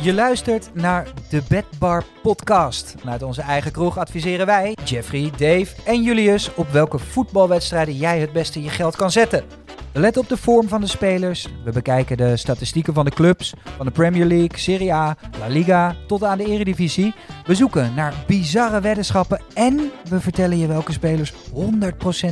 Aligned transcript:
Je 0.00 0.14
luistert 0.14 0.70
naar 0.74 1.08
de 1.30 1.42
Bedbar 1.48 2.04
Podcast. 2.22 2.94
Vanuit 2.98 3.22
onze 3.22 3.42
eigen 3.42 3.72
kroeg 3.72 3.98
adviseren 3.98 4.46
wij, 4.46 4.76
Jeffrey, 4.84 5.30
Dave 5.30 5.66
en 5.84 6.02
Julius, 6.02 6.54
op 6.54 6.68
welke 6.68 6.98
voetbalwedstrijden 6.98 7.94
jij 7.94 8.18
het 8.18 8.32
beste 8.32 8.62
je 8.62 8.68
geld 8.68 8.96
kan 8.96 9.10
zetten. 9.10 9.44
We 9.92 10.00
letten 10.00 10.22
op 10.22 10.28
de 10.28 10.36
vorm 10.36 10.68
van 10.68 10.80
de 10.80 10.86
spelers, 10.86 11.48
we 11.64 11.72
bekijken 11.72 12.16
de 12.16 12.36
statistieken 12.36 12.94
van 12.94 13.04
de 13.04 13.10
clubs, 13.10 13.54
van 13.76 13.86
de 13.86 13.92
Premier 13.92 14.24
League, 14.26 14.58
Serie 14.58 14.92
A, 14.92 15.16
La 15.38 15.46
Liga 15.46 15.96
tot 16.06 16.24
aan 16.24 16.38
de 16.38 16.44
Eredivisie. 16.44 17.14
We 17.46 17.54
zoeken 17.54 17.94
naar 17.94 18.14
bizarre 18.26 18.80
weddenschappen 18.80 19.40
en 19.54 19.90
we 20.08 20.20
vertellen 20.20 20.58
je 20.58 20.66
welke 20.66 20.92
spelers 20.92 21.32
100% 21.32 21.36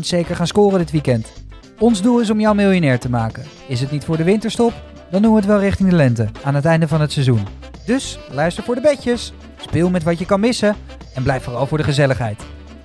zeker 0.01 0.37
gaan 0.37 0.47
scoren 0.47 0.79
dit 0.79 0.91
weekend. 0.91 1.33
Ons 1.79 2.03
doel 2.03 2.21
is 2.21 2.31
om 2.31 2.41
jou 2.41 2.55
miljonair 2.55 2.99
te 2.99 3.11
maken. 3.11 3.45
Is 3.69 3.81
het 3.81 3.91
niet 3.91 4.05
voor 4.05 4.17
de 4.17 4.25
winterstop? 4.25 4.73
Dan 5.11 5.23
doen 5.23 5.31
we 5.31 5.37
het 5.37 5.47
wel 5.47 5.61
richting 5.61 5.91
de 5.91 5.97
lente, 5.97 6.29
aan 6.45 6.55
het 6.55 6.65
einde 6.65 6.89
van 6.89 7.01
het 7.01 7.13
seizoen. 7.13 7.47
Dus 7.85 8.19
luister 8.31 8.65
voor 8.65 8.75
de 8.75 8.81
bedjes, 8.81 9.33
speel 9.57 9.91
met 9.91 10.03
wat 10.03 10.19
je 10.19 10.27
kan 10.27 10.41
missen 10.41 10.77
en 11.15 11.23
blijf 11.23 11.43
vooral 11.43 11.67
voor 11.67 11.79
de 11.79 11.85
gezelligheid. 11.85 12.43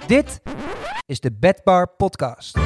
Dit 0.07 0.41
is 1.05 1.19
de 1.19 1.31
Bedbar 1.31 1.87
Podcast. 1.97 2.57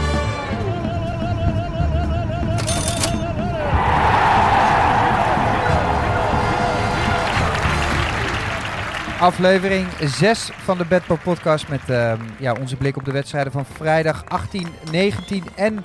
Aflevering 9.19 9.87
6 9.99 10.51
van 10.53 10.77
de 10.77 10.85
Bedbar 10.85 11.19
Podcast 11.19 11.67
met 11.67 11.89
ehm, 11.89 12.21
ja, 12.39 12.55
onze 12.59 12.75
blik 12.75 12.97
op 12.97 13.05
de 13.05 13.11
wedstrijden 13.11 13.51
van 13.51 13.65
vrijdag 13.65 14.25
18, 14.25 14.67
19 14.91 15.43
en 15.55 15.83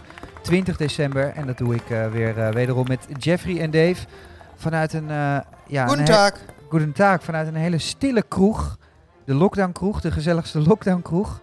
20 0.50 0.77
december. 0.77 1.32
En 1.34 1.46
dat 1.46 1.59
doe 1.59 1.74
ik 1.74 1.90
eh, 1.90 2.06
weer 2.10 2.38
eh, 2.38 2.52
wederom 2.52 2.86
met 2.88 3.06
Jeffrey 3.18 3.60
en 3.60 3.70
Dave. 3.70 4.06
Vanuit 4.56 4.92
een... 4.92 5.10
eh 5.10 5.38
ja, 5.66 5.86
Goedendag. 5.86 6.32
Goedendag. 6.68 7.22
Vanuit 7.24 7.46
een 7.48 7.54
hele 7.54 7.78
stille 7.78 8.22
kroeg. 8.28 8.78
De 9.25 9.34
lockdown 9.34 9.72
kroeg. 9.72 10.00
De 10.00 10.10
gezelligste 10.10 10.60
lockdown 10.69 11.02
kroeg. 11.02 11.41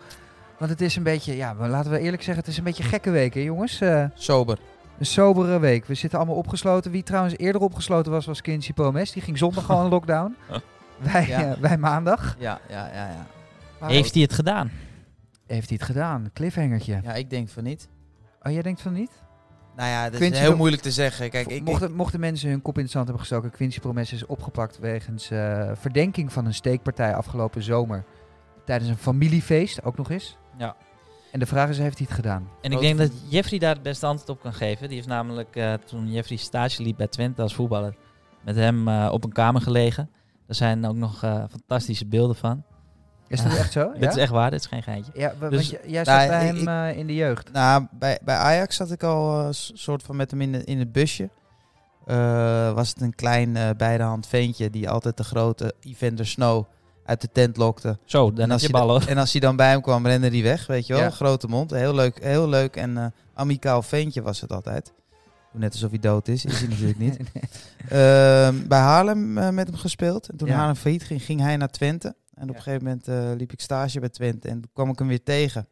Want 0.58 0.72
het 0.72 0.82
is 0.82 0.96
een 0.96 1.04
beetje... 1.04 1.36
Ja, 1.36 1.54
maar 1.54 1.70
laten 1.70 1.92
we 1.92 2.00
eerlijk 2.00 2.24
zeggen. 2.24 2.44
Het 2.44 2.52
is 2.52 2.58
een 2.58 2.64
beetje 2.64 2.84
gekke 2.84 3.10
week, 3.10 3.34
hè 3.34 3.40
jongens. 3.40 3.82
Eh, 3.82 4.04
Sober. 4.14 4.58
een 5.00 5.06
sobere 5.06 5.60
week. 5.60 5.86
We 5.86 5.94
zitten 5.94 6.20
allemaal 6.20 6.38
opgesloten. 6.38 6.92
Wie 6.92 7.04
trouwens 7.04 7.38
eerder 7.38 7.62
opgesloten 7.62 8.12
was, 8.12 8.26
was 8.26 8.42
Quincy 8.42 8.74
Promes. 8.74 9.12
Die 9.12 9.22
ging 9.22 9.38
zondag 9.38 9.66
gewoon 9.66 9.84
in 9.84 9.90
lockdown. 9.98 10.36
Wij, 10.98 11.28
Ja. 11.28 11.56
wij 11.60 11.78
maandag. 11.78 12.36
Ja, 12.40 12.60
ja, 12.70 12.88
ja, 12.94 13.08
ja. 13.08 13.26
Maar 13.80 13.90
Heeft 13.90 14.14
hij 14.14 14.22
het 14.24 14.34
gedaan? 14.34 14.72
heeft 15.48 15.70
hij 15.70 15.78
het 15.80 15.88
gedaan? 15.88 16.30
Cliffhangertje. 16.34 17.00
Ja, 17.04 17.14
ik 17.14 17.30
denk 17.30 17.50
van 17.50 17.64
niet. 17.64 17.88
Oh, 18.48 18.54
jij 18.54 18.62
denkt 18.62 18.82
van 18.82 18.94
niet? 18.94 19.12
Nou 19.76 19.90
ja, 19.90 20.04
dat 20.04 20.16
Quincy 20.16 20.34
is 20.34 20.40
heel 20.40 20.48
wil- 20.48 20.58
moeilijk 20.58 20.82
te 20.82 20.92
zeggen. 20.92 21.30
Kijk, 21.30 21.48
ik, 21.48 21.64
mochten, 21.64 21.94
mochten 21.94 22.20
mensen 22.20 22.50
hun 22.50 22.62
kop 22.62 22.78
in 22.78 22.84
het 22.84 22.92
zand 22.92 23.06
hebben 23.06 23.24
gestoken, 23.24 23.52
Quincy 23.52 23.80
Promes 23.80 24.14
is 24.14 24.26
opgepakt 24.26 24.80
wegens 24.80 25.32
eh, 25.32 25.72
verdenking 25.74 26.34
van 26.34 26.46
een 26.46 26.54
steekpartij 26.54 27.16
afgelopen 27.16 27.64
zomer. 27.64 28.06
Tijdens 28.66 28.90
een 28.90 28.98
familiefeest, 28.98 29.84
ook 29.84 29.98
nog 29.98 30.10
eens. 30.10 30.38
Ja. 30.58 30.76
En 31.32 31.40
de 31.40 31.46
vraag 31.46 31.70
is, 31.70 31.78
heeft 31.78 31.98
hij 31.98 32.08
het 32.08 32.16
gedaan? 32.16 32.50
En 32.62 32.72
ik 32.72 32.80
denk 32.80 32.98
dat 32.98 33.12
Jeffrey 33.30 33.60
daar 33.60 33.74
het 33.74 33.84
beste 33.84 34.06
antwoord 34.06 34.30
op 34.30 34.42
kan 34.42 34.54
geven. 34.54 34.88
Die 34.88 34.96
heeft 34.96 35.08
namelijk, 35.08 35.56
eh, 35.56 35.74
toen 35.74 36.12
Jeffrey 36.12 36.38
stage 36.38 36.84
liep 36.84 36.98
bij 36.98 37.08
Twente 37.08 37.42
als 37.42 37.56
voetballer, 37.56 37.96
met 38.44 38.56
hem 38.56 38.88
eh, 38.88 39.10
op 39.12 39.24
een 39.24 39.32
kamer 39.32 39.62
gelegen. 39.62 40.10
Er 40.48 40.56
zijn 40.56 40.86
ook 40.86 40.96
nog 40.96 41.24
eh, 41.24 41.44
fantastische 41.50 42.06
beelden 42.06 42.36
van. 42.36 42.64
Is 43.28 43.44
dat 43.44 43.58
echt 43.58 43.72
zo? 43.72 43.92
Dit 43.94 44.02
ja? 44.04 44.10
is 44.10 44.16
echt 44.16 44.32
waar, 44.32 44.52
dit 44.52 44.60
is 44.60 44.66
geen 44.66 44.84
geintje. 44.84 45.12
Ja, 45.16 45.34
Dus- 45.40 45.70
want 45.72 45.84
jij 45.86 46.06
zat 46.06 46.16
Nou, 46.16 46.28
bij 46.28 46.40
ik- 46.48 46.48
hem 46.48 46.58
ik- 46.62 46.68
eh, 46.94 47.00
in 47.00 47.08
de 47.08 47.16
jeugd. 47.16 47.52
Nou, 47.52 47.88
bij, 47.92 48.20
bij 48.24 48.36
Ajax 48.36 48.76
zat 48.76 48.92
ik 48.92 49.04
al 49.04 49.46
een 49.46 49.54
soort 49.54 50.04
van 50.04 50.16
met 50.16 50.32
hem 50.32 50.42
in, 50.42 50.52
de- 50.52 50.64
in 50.64 50.80
het 50.80 50.92
busje. 50.92 51.30
Eh, 52.06 52.72
was 52.74 52.90
het 52.90 53.02
een 53.02 53.16
klein 53.16 53.56
eh 53.56 53.70
beidehand 53.78 54.28
ventje 54.28 54.70
die 54.70 54.90
altijd 54.90 55.18
de 55.18 55.24
grote 55.24 55.74
Evander 55.82 56.28
Snow 56.28 56.66
uit 57.06 57.22
de 57.22 57.30
tent 57.32 57.58
lokte. 57.58 57.98
Zo, 58.06 58.34
dan 58.34 58.44
En 58.46 58.52
als, 58.52 58.62
je 58.62 58.68
hij 58.72 58.80
bal 58.80 58.88
da- 58.88 58.94
hoor. 59.00 59.10
en 59.10 59.18
als 59.18 59.32
hij 59.32 59.42
dan 59.42 59.56
bij 59.56 59.70
hem 59.70 59.82
kwam, 59.82 60.08
rende 60.08 60.30
hij 60.30 60.42
weg, 60.44 60.68
weet 60.68 60.88
je 60.88 60.94
wel. 60.94 61.02
Ja. 61.02 61.10
Grote 61.10 61.48
mond, 61.48 61.72
heel 61.72 61.94
leuk, 61.96 62.24
heel 62.24 62.50
leuk 62.50 62.76
en 62.76 62.98
eh, 62.98 63.06
amicaal 63.34 63.82
ventje 63.82 64.22
was 64.22 64.42
het 64.42 64.52
altijd. 64.52 64.94
Net 65.52 65.72
alsof 65.74 65.90
hij 65.90 66.00
dood 66.00 66.28
is, 66.28 66.46
is 66.46 66.60
hij 66.60 66.68
natuurlijk 66.68 67.00
niet. 67.00 67.18
Ehm, 67.90 68.68
bij 68.68 68.80
Haarlem 68.80 69.38
eh, 69.38 69.50
met 69.50 69.68
hem 69.68 69.76
gespeeld. 69.78 70.30
En 70.30 70.38
toen 70.38 70.48
Ja. 70.48 70.56
Haarlem 70.56 70.76
failliet 70.76 71.04
ging, 71.04 71.22
ging 71.24 71.42
hij 71.42 71.58
naar 71.58 71.70
Twente. 71.70 72.16
En 72.38 72.50
op 72.50 72.56
een 72.56 72.62
gegeven 72.62 72.84
moment 72.86 73.08
eh, 73.08 73.32
liep 73.38 73.52
ik 73.52 73.60
stage 73.62 74.00
bij 74.00 74.10
Twente. 74.10 74.48
En 74.48 74.62
toen 74.62 74.70
kwam 74.74 74.90
ik 74.90 75.00
hem 75.00 75.08
weer 75.08 75.24
tegen. 75.24 75.68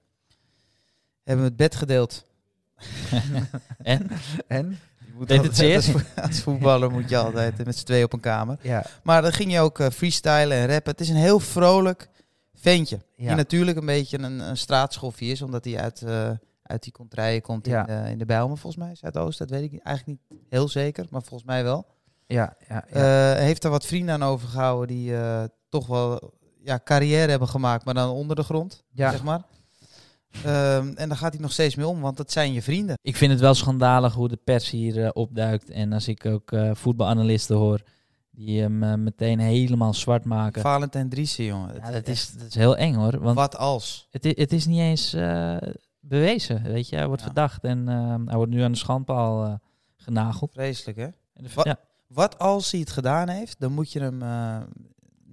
Hebben 1.23 1.43
we 1.43 1.49
het 1.49 1.57
bed 1.59 1.75
gedeeld. 1.75 2.25
En? 3.83 4.09
En? 4.47 4.79
Je 4.99 5.11
moet 5.21 5.27
Deed 5.27 5.43
het 5.43 5.55
zeer? 5.55 5.75
Als, 5.75 5.89
vo- 5.91 5.99
als 6.21 6.39
voetballer 6.41 6.91
moet 6.91 7.09
je 7.09 7.17
altijd 7.17 7.65
met 7.65 7.77
z'n 7.77 7.85
tweeën 7.85 8.03
op 8.03 8.13
een 8.13 8.19
kamer. 8.19 8.57
Ja, 8.61 8.85
Maar 9.03 9.21
dan 9.21 9.33
ging 9.33 9.51
je 9.51 9.59
ook 9.59 9.79
eh, 9.79 9.89
freestylen 9.89 10.57
en 10.57 10.67
rappen. 10.67 10.91
Het 10.91 11.01
is 11.01 11.09
een 11.09 11.15
heel 11.15 11.39
vrolijk 11.39 12.09
ventje. 12.53 12.99
Ja. 13.15 13.27
Die 13.27 13.35
natuurlijk 13.35 13.77
een 13.77 13.85
beetje 13.85 14.19
een, 14.19 14.39
een 14.39 14.57
straatschoffie 14.57 15.31
is. 15.31 15.41
Omdat 15.41 15.65
hij 15.65 15.79
uit, 15.79 16.01
eh, 16.01 16.31
uit 16.63 16.83
die 16.83 16.91
contraien 16.91 17.41
komt 17.41 17.65
Ja. 17.65 17.87
in, 17.87 18.03
de, 18.03 18.09
in 18.11 18.17
de 18.17 18.25
Bijlmer 18.25 18.57
volgens 18.57 18.83
mij. 18.85 18.95
Zuidoost, 18.95 19.37
dat 19.39 19.49
weet 19.49 19.63
ik 19.73 19.79
eigenlijk 19.83 20.19
niet 20.29 20.39
heel 20.49 20.67
zeker. 20.67 21.05
Maar 21.09 21.21
volgens 21.21 21.49
mij 21.49 21.63
wel. 21.63 21.85
ja, 22.27 22.55
ja. 22.67 22.85
ja. 22.93 23.33
Eh, 23.33 23.39
heeft 23.39 23.63
er 23.63 23.69
wat 23.69 23.85
vrienden 23.85 24.13
aan 24.15 24.23
overgehouden 24.23 24.95
die 24.95 25.15
eh, 25.17 25.43
toch 25.69 25.87
wel 25.87 26.33
ja, 26.65 26.79
carrière 26.83 27.29
hebben 27.29 27.47
gemaakt, 27.47 27.85
maar 27.85 27.93
dan 27.93 28.09
onder 28.09 28.35
de 28.35 28.43
grond, 28.43 28.83
Ja. 28.91 29.11
zeg 29.11 29.23
maar. 29.23 29.41
Ehm, 30.43 30.91
en 30.95 31.07
daar 31.09 31.17
gaat 31.17 31.33
hij 31.33 31.41
nog 31.41 31.51
steeds 31.51 31.75
mee 31.75 31.87
om, 31.87 32.01
want 32.01 32.17
dat 32.17 32.31
zijn 32.31 32.53
je 32.53 32.61
vrienden. 32.61 32.97
Ik 33.01 33.15
vind 33.15 33.31
het 33.31 33.39
wel 33.41 33.53
schandalig 33.53 34.13
hoe 34.13 34.27
de 34.27 34.39
pers 34.43 34.69
hier 34.69 35.03
eh, 35.03 35.09
opduikt. 35.13 35.69
En 35.69 35.93
als 35.93 36.07
ik 36.07 36.25
ook 36.25 36.51
eh, 36.51 36.71
voetbalanalisten 36.73 37.55
hoor, 37.55 37.81
die 38.31 38.61
hem 38.61 38.83
eh, 38.83 38.93
meteen 38.93 39.39
helemaal 39.39 39.93
zwart 39.93 40.23
maken. 40.25 40.61
Valentijn 40.61 41.09
Driessen, 41.09 41.45
jongen. 41.45 41.75
Ja, 41.75 41.91
dat, 41.91 42.07
is, 42.07 42.31
dat 42.37 42.47
is 42.47 42.55
heel 42.55 42.77
eng 42.77 42.93
hoor. 42.93 43.19
Want 43.19 43.35
Wat 43.35 43.57
als? 43.57 44.07
het, 44.11 44.23
het 44.23 44.53
is 44.53 44.65
niet 44.65 44.79
eens 44.79 45.15
bewezen, 45.99 46.63
weet 46.63 46.89
je. 46.89 46.95
Hij 46.95 47.07
wordt 47.07 47.21
Ja. 47.21 47.27
verdacht 47.27 47.63
en 47.63 47.89
eh, 47.89 48.15
hij 48.25 48.35
wordt 48.35 48.51
nu 48.51 48.61
aan 48.61 48.71
de 48.71 48.77
schandpaal 48.77 49.59
genageld. 49.95 50.51
Vreselijk, 50.53 50.97
hè? 50.97 51.07
Ja, 51.63 51.79
Wat 52.07 52.39
als 52.39 52.71
hij 52.71 52.79
het 52.79 52.89
gedaan 52.89 53.29
heeft, 53.29 53.59
dan 53.59 53.71
moet 53.71 53.91
je 53.91 53.99
hem... 53.99 54.21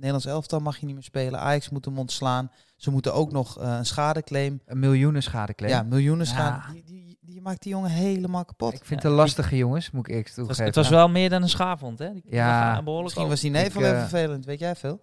Nederlands 0.02 0.26
elftal 0.26 0.60
mag 0.60 0.78
je 0.78 0.86
niet 0.86 0.94
meer 0.94 1.04
spelen. 1.04 1.40
Ajax 1.40 1.68
moet 1.70 1.84
hem 1.84 1.98
ontslaan. 1.98 2.50
Ze 2.76 2.90
moeten 2.90 3.14
ook 3.14 3.32
nog 3.32 3.60
eh, 3.60 3.74
een 3.78 3.86
schadeclaim. 3.86 4.60
Een 4.66 4.78
miljoenen 4.78 5.22
schadeclaim. 5.22 5.72
Ja, 5.72 5.82
miljoenen 5.82 6.26
Ja. 6.26 6.32
schade. 6.32 6.72
Die, 6.72 6.82
die, 6.84 7.18
die 7.20 7.40
maakt 7.40 7.62
die 7.62 7.72
jongen 7.72 7.90
helemaal 7.90 8.44
kapot. 8.44 8.72
Ik 8.72 8.78
vind 8.84 8.88
Ja, 8.88 8.96
het 8.96 9.04
een 9.04 9.12
lastige 9.12 9.56
jongens, 9.56 9.90
moet 9.90 10.04
ik 10.06 10.08
eerlijk 10.10 10.28
het 10.28 10.36
was, 10.36 10.46
toegeven. 10.46 10.66
het 10.66 10.74
was 10.76 10.88
wel 10.88 11.08
meer 11.08 11.28
dan 11.30 11.42
een 11.42 11.48
schaafhond, 11.48 11.98
hè? 11.98 12.12
Die- 12.12 12.22
Ja, 12.30 12.74
behoorlijk 12.82 13.02
Misschien 13.04 13.28
was 13.28 13.40
die 13.40 13.50
neef 13.50 13.72
wel 13.72 13.82
even 13.82 13.94
eh, 13.96 14.00
vervelend, 14.00 14.44
weet 14.44 14.58
jij 14.58 14.76
veel? 14.76 15.00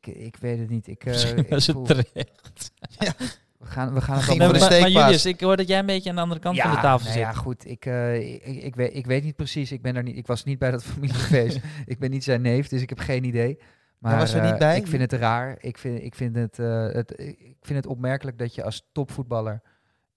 Ik, 0.00 0.06
ik 0.06 0.36
weet 0.36 0.58
het 0.58 0.68
niet. 0.68 0.86
Ik, 0.86 1.04
eh, 1.04 1.12
Misschien 1.12 1.36
ik 1.36 1.48
was 1.48 1.66
het 1.66 1.84
terecht. 1.86 2.72
we 3.58 3.66
gaan, 3.66 3.94
we 3.94 4.00
gaan 4.00 4.16
het 4.18 4.38
Maar, 4.38 4.52
de 4.52 4.78
maar. 4.80 4.90
Julius, 4.90 5.26
ik 5.26 5.40
hoor 5.40 5.56
dat 5.56 5.68
jij 5.68 5.78
een 5.78 5.86
beetje 5.86 6.10
aan 6.10 6.16
de 6.16 6.22
andere 6.22 6.40
kant 6.40 6.60
van 6.60 6.70
de 6.70 6.76
tafel 6.76 6.98
nou 6.98 7.18
zit. 7.18 7.22
Ja, 7.22 7.32
goed. 7.32 7.66
Ik, 7.66 7.86
eh, 7.86 8.34
ik, 8.34 8.42
ik, 8.62 8.74
weet, 8.74 8.94
ik 8.94 9.06
weet 9.06 9.24
niet 9.24 9.36
precies. 9.36 9.72
Ik, 9.72 9.82
ben 9.82 9.94
daar 9.94 10.02
niet, 10.02 10.16
ik 10.16 10.26
was 10.26 10.44
niet 10.44 10.58
bij 10.58 10.70
dat 10.70 10.84
familiefeest. 10.94 11.60
ik 11.86 11.98
ben 11.98 12.10
niet 12.10 12.24
zijn 12.24 12.42
neef, 12.42 12.68
dus 12.68 12.82
ik 12.82 12.88
heb 12.88 12.98
geen 12.98 13.24
idee. 13.24 13.58
Maar 13.98 14.18
was 14.18 14.32
er 14.34 14.42
eh, 14.42 14.50
niet 14.50 14.58
bij? 14.58 14.76
ik 14.76 14.86
vind 14.86 15.02
het 15.02 15.12
raar. 15.12 15.56
Ik 15.60 15.78
vind, 15.78 16.02
ik, 16.02 16.14
vind 16.14 16.36
het, 16.36 16.58
eh, 16.58 16.92
het, 16.92 17.18
ik 17.20 17.56
vind 17.60 17.78
het 17.78 17.86
opmerkelijk 17.86 18.38
dat 18.38 18.54
je 18.54 18.64
als 18.64 18.88
topvoetballer 18.92 19.62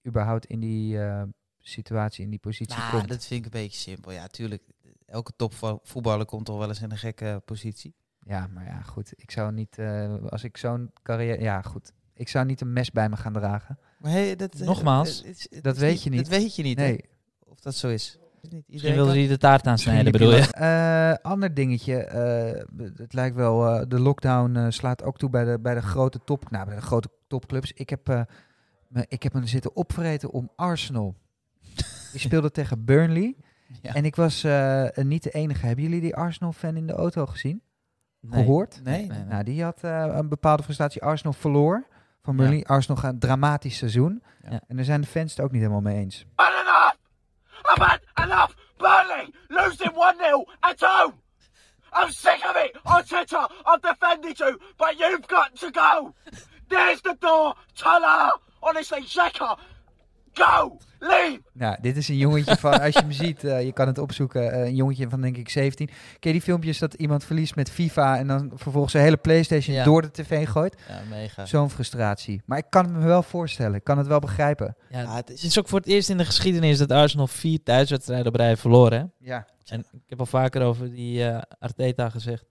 überhaupt 0.07 0.45
in 0.45 0.59
die 0.59 1.01
eh, 1.01 1.23
situatie, 1.59 2.23
in 2.23 2.29
die 2.29 2.39
positie 2.39 2.77
Nou, 2.77 2.91
komt. 2.91 3.07
dat 3.07 3.25
vind 3.25 3.45
ik 3.45 3.53
een 3.53 3.61
beetje 3.61 3.79
simpel. 3.79 4.11
Ja, 4.11 4.27
tuurlijk. 4.27 4.63
Elke 5.05 5.31
topvoetballer 5.35 6.25
komt 6.25 6.45
toch 6.45 6.57
wel 6.57 6.67
eens 6.67 6.81
in 6.81 6.91
een 6.91 6.97
gekke 6.97 7.41
positie. 7.45 7.95
Ja, 8.23 8.47
maar 8.53 8.65
ja, 8.65 8.81
goed. 8.81 9.13
Ik 9.15 9.31
zou 9.31 9.51
niet, 9.51 9.77
eh, 9.77 10.15
als 10.29 10.43
ik 10.43 10.57
zo'n 10.57 10.91
carrière... 11.03 11.41
Ja, 11.41 11.61
goed. 11.61 11.91
Ik 12.13 12.27
zou 12.27 12.45
niet 12.45 12.61
een 12.61 12.73
mes 12.73 12.91
bij 12.91 13.09
me 13.09 13.17
gaan 13.17 13.33
dragen. 13.33 13.79
Maar 13.97 14.11
hey, 14.11 14.35
dat, 14.35 14.53
eh, 14.53 14.65
Nogmaals, 14.65 15.23
dat 15.61 15.77
weet 15.77 16.03
je 16.03 16.09
niet. 16.09 16.19
Dat 16.19 16.39
weet 16.39 16.55
je 16.55 16.63
niet, 16.63 16.77
hè? 16.77 16.83
Nee. 16.83 17.05
Of 17.39 17.59
dat 17.59 17.75
zo 17.75 17.87
is. 17.87 18.18
Is 18.41 18.49
niet 18.49 18.51
Misschien 18.51 18.73
iedereen 18.73 18.95
wilde 18.95 19.09
kan- 19.11 19.19
hij 19.19 19.27
de 19.27 19.37
taart 19.37 19.67
aansnijden, 19.67 20.11
bedoel 20.11 20.35
je? 20.35 20.47
Eh, 20.51 21.31
ander 21.31 21.53
dingetje. 21.53 21.95
eh, 22.03 22.61
het 22.97 23.13
lijkt 23.13 23.35
wel, 23.35 23.67
eh, 23.67 23.85
de 23.87 23.99
lockdown 23.99 24.55
eh, 24.55 24.65
slaat 24.69 25.03
ook 25.03 25.17
toe 25.17 25.29
bij 25.29 25.43
de, 25.45 25.59
bij 25.59 25.73
de 25.73 25.81
grote 25.81 26.19
top, 26.25 26.49
nou, 26.51 26.65
bij 26.65 26.75
de 26.75 26.81
grote 26.81 27.09
topclubs. 27.27 27.71
Ik 27.73 27.89
heb, 27.89 28.09
eh, 28.09 28.21
me, 28.87 29.05
ik 29.07 29.23
heb 29.23 29.33
me 29.33 29.47
zitten 29.47 29.75
opvreten 29.75 30.31
om 30.31 30.49
Arsenal. 30.55 31.15
Die 32.11 32.19
speelde 32.19 32.51
tegen 32.51 32.85
Burnley. 32.85 33.35
Ja. 33.81 33.93
En 33.93 34.05
ik 34.05 34.15
was 34.15 34.43
eh, 34.43 34.85
niet 34.95 35.23
de 35.23 35.29
enige. 35.31 35.65
Hebben 35.65 35.83
jullie 35.83 36.01
die 36.01 36.15
Arsenal-fan 36.15 36.75
in 36.75 36.87
de 36.87 36.93
auto 36.93 37.25
gezien? 37.25 37.61
Nee. 38.19 38.43
Gehoord? 38.43 38.79
Nee. 38.83 38.97
Nee, 39.07 39.17
nee. 39.17 39.25
Nou, 39.27 39.43
die 39.43 39.63
had 39.63 39.83
eh, 39.83 40.05
een 40.11 40.29
bepaalde 40.29 40.63
frustratie. 40.63 41.01
Arsenal 41.03 41.33
verloor 41.33 41.85
van 42.21 42.35
Burnley. 42.35 42.63
Arsenal 42.65 42.97
gaat 43.01 43.13
een 43.13 43.19
dramatisch 43.19 43.77
seizoen. 43.77 44.23
Ja. 44.49 44.61
En 44.67 44.75
daar 44.75 44.85
zijn 44.85 45.01
de 45.01 45.07
fans 45.07 45.31
het 45.35 45.41
ook 45.45 45.51
niet 45.51 45.61
helemaal 45.61 45.81
mee 45.81 45.95
eens. 45.97 46.25
I've 47.69 47.77
had 47.77 48.01
enough! 48.23 48.55
Burnley 48.79 49.33
losing 49.49 49.89
1-0 49.89 50.45
at 50.63 50.81
home! 50.81 51.13
I'm 51.93 52.11
sick 52.11 52.43
of 52.45 52.55
it! 52.55 52.75
Twitter, 53.07 53.47
I've 53.65 53.81
defended 53.81 54.39
you, 54.39 54.59
but 54.77 54.99
you've 54.99 55.27
got 55.27 55.55
to 55.57 55.69
go! 55.69 56.15
There's 56.69 57.01
the 57.01 57.13
door! 57.15 57.53
Tala! 57.75 58.33
Honestly, 58.63 59.01
Xhaka! 59.01 59.57
Go! 60.33 60.77
Leave! 60.99 61.41
Nou, 61.53 61.77
dit 61.81 61.97
is 61.97 62.07
een 62.07 62.17
jongetje 62.17 62.55
van, 62.57 62.81
als 62.81 62.93
je 62.93 62.99
hem 62.99 63.11
ziet, 63.25 63.43
eh, 63.43 63.63
je 63.65 63.73
kan 63.73 63.87
het 63.87 63.97
opzoeken, 63.97 64.51
eh, 64.51 64.65
een 64.65 64.75
jongetje 64.75 65.09
van 65.09 65.21
denk 65.21 65.37
ik 65.37 65.49
17. 65.49 65.87
Ken 65.87 65.95
je 66.19 66.31
die 66.31 66.41
filmpjes 66.41 66.79
dat 66.79 66.93
iemand 66.93 67.23
verliest 67.23 67.55
met 67.55 67.69
FIFA 67.71 68.17
en 68.17 68.27
dan 68.27 68.51
vervolgens 68.55 68.91
zijn 68.91 69.03
hele 69.03 69.17
Playstation 69.17 69.75
Ja. 69.75 69.83
door 69.83 70.01
de 70.01 70.11
tv 70.11 70.47
gooit? 70.49 70.75
Ja, 70.87 70.99
mega. 71.09 71.45
Zo'n 71.45 71.69
frustratie. 71.69 72.41
Maar 72.45 72.57
ik 72.57 72.65
kan 72.69 72.83
het 72.85 72.93
me 72.93 73.05
wel 73.05 73.23
voorstellen, 73.23 73.75
ik 73.75 73.83
kan 73.83 73.97
het 73.97 74.07
wel 74.07 74.19
begrijpen. 74.19 74.75
Ja, 74.89 74.99
Ja, 75.01 75.15
het 75.15 75.27
het 75.27 75.43
is- 75.43 75.59
ook 75.59 75.67
voor 75.67 75.79
het 75.79 75.87
eerst 75.87 76.09
in 76.09 76.17
de 76.17 76.25
geschiedenis 76.25 76.77
dat 76.77 76.91
Arsenal 76.91 77.27
vier 77.27 77.63
thuiswedstrijden 77.63 78.27
op 78.27 78.35
rij 78.35 78.57
verloren. 78.57 78.99
Hè? 78.99 79.05
Ja, 79.29 79.47
En 79.65 79.79
ik 79.79 79.99
heb 80.09 80.19
al 80.19 80.25
vaker 80.25 80.61
over 80.61 80.91
die 80.91 81.23
eh, 81.25 81.41
Arteta 81.59 82.09
gezegd. 82.09 82.45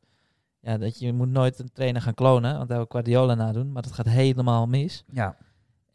Ja, 0.61 0.79
dat 0.79 0.99
je 0.99 1.13
moet 1.13 1.29
nooit 1.29 1.59
een 1.59 1.71
trainer 1.73 2.03
gaan 2.03 2.15
klonen, 2.15 2.57
want 2.57 2.69
daar 2.69 2.77
wil 2.79 2.87
Guardiola 2.89 3.35
nadoen. 3.35 3.73
Maar 3.73 3.83
dat 3.83 3.93
gaat 3.93 4.09
helemaal 4.09 4.67
mis. 4.67 5.05
ja, 5.13 5.37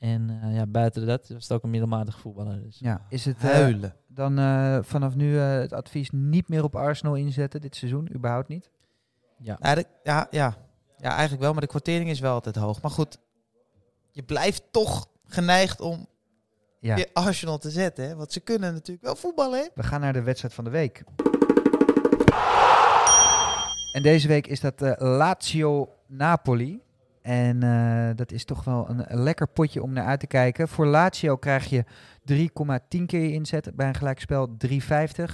En 0.03 0.39
eh, 0.41 0.55
ja, 0.55 0.65
buiten 0.65 1.05
dat 1.05 1.27
was 1.29 1.43
het 1.43 1.51
ook 1.51 1.63
een 1.63 1.69
middelmatige 1.69 2.19
voetballer. 2.19 2.61
Dus. 2.63 2.79
ja. 2.79 3.05
Is 3.09 3.25
het 3.25 3.37
eh, 3.37 3.49
Huilen. 3.49 3.95
dan 4.07 4.39
eh, 4.39 4.77
vanaf 4.81 5.15
nu 5.15 5.39
eh, 5.39 5.51
het 5.51 5.73
advies 5.73 6.09
niet 6.11 6.49
meer 6.49 6.63
op 6.63 6.75
Arsenal 6.75 7.15
inzetten 7.15 7.61
dit 7.61 7.75
seizoen? 7.75 8.09
Überhaupt 8.15 8.47
niet? 8.47 8.71
Ja. 9.37 9.57
Ja, 9.61 9.75
de- 9.75 9.85
ja, 10.03 10.27
ja. 10.29 10.55
ja, 10.97 11.09
eigenlijk 11.09 11.41
wel, 11.41 11.51
maar 11.51 11.61
de 11.61 11.67
kwartering 11.67 12.09
is 12.09 12.19
wel 12.19 12.33
altijd 12.33 12.55
hoog. 12.55 12.81
Maar 12.81 12.91
goed, 12.91 13.17
je 14.11 14.23
blijft 14.23 14.63
toch 14.71 15.07
geneigd 15.25 15.81
om 15.81 16.07
Ja. 16.79 16.95
weer 16.95 17.09
Arsenal 17.13 17.57
te 17.57 17.69
zetten. 17.71 18.07
Hè? 18.07 18.15
Want 18.15 18.31
ze 18.31 18.39
kunnen 18.39 18.73
natuurlijk 18.73 19.05
wel 19.05 19.15
voetballen. 19.15 19.59
Hè? 19.59 19.67
We 19.75 19.83
gaan 19.83 20.01
naar 20.01 20.13
de 20.13 20.21
wedstrijd 20.23 20.53
van 20.53 20.63
de 20.63 20.69
week. 20.69 21.03
En 23.93 24.01
deze 24.03 24.27
week 24.27 24.47
is 24.47 24.59
dat 24.59 24.81
eh, 24.81 24.91
Lazio-Napoli. 25.17 26.81
En 27.23 27.63
eh, 27.63 28.15
dat 28.15 28.31
is 28.31 28.45
toch 28.45 28.63
wel 28.63 28.89
een, 28.89 29.11
een 29.13 29.23
lekker 29.23 29.47
potje 29.47 29.83
om 29.83 29.93
naar 29.93 30.05
uit 30.05 30.19
te 30.19 30.27
kijken. 30.27 30.67
Voor 30.67 30.85
Lazio 30.85 31.35
krijg 31.37 31.65
je 31.65 31.83
3,10 32.31 33.05
keer 33.05 33.21
je 33.21 33.31
inzet. 33.31 33.75
Bij 33.75 33.87
een 33.87 33.95
gelijkspel 33.95 34.55
3,50. 34.67 34.77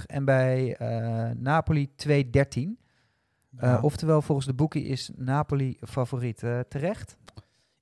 En 0.06 0.24
bij 0.24 0.76
eh, 0.76 1.30
Napoli 1.36 1.88
2,13. 2.08 2.08
Eh, 2.10 2.68
Ja. 3.60 3.80
Oftewel, 3.80 4.22
volgens 4.22 4.46
de 4.46 4.54
boekie 4.54 4.84
is 4.84 5.10
Napoli 5.16 5.76
favoriet. 5.80 6.42
Eh, 6.42 6.60
terecht? 6.68 7.16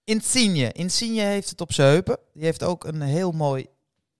Insigne. 0.04 0.72
Insigne 0.72 1.20
heeft 1.20 1.50
het 1.50 1.60
op 1.60 1.72
zijn 1.72 1.88
heupen. 1.90 2.18
Die 2.32 2.44
heeft 2.44 2.62
ook 2.64 2.84
een 2.84 3.00
heel 3.00 3.32
mooi 3.32 3.66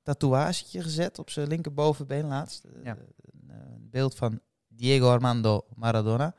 tatoeagetje 0.03 0.83
gezet 0.83 1.19
op 1.19 1.31
zijn 1.31 1.49
linkerbovenbeen 1.49 2.27
laatst. 2.27 2.65
Eh, 2.65 2.71
Ja. 2.85 2.97
Eh, 2.97 3.57
een 3.75 3.89
beeld 3.91 4.15
van 4.15 4.41
Diego 4.69 5.11
Armando 5.11 5.67
Maradona. 5.75 6.35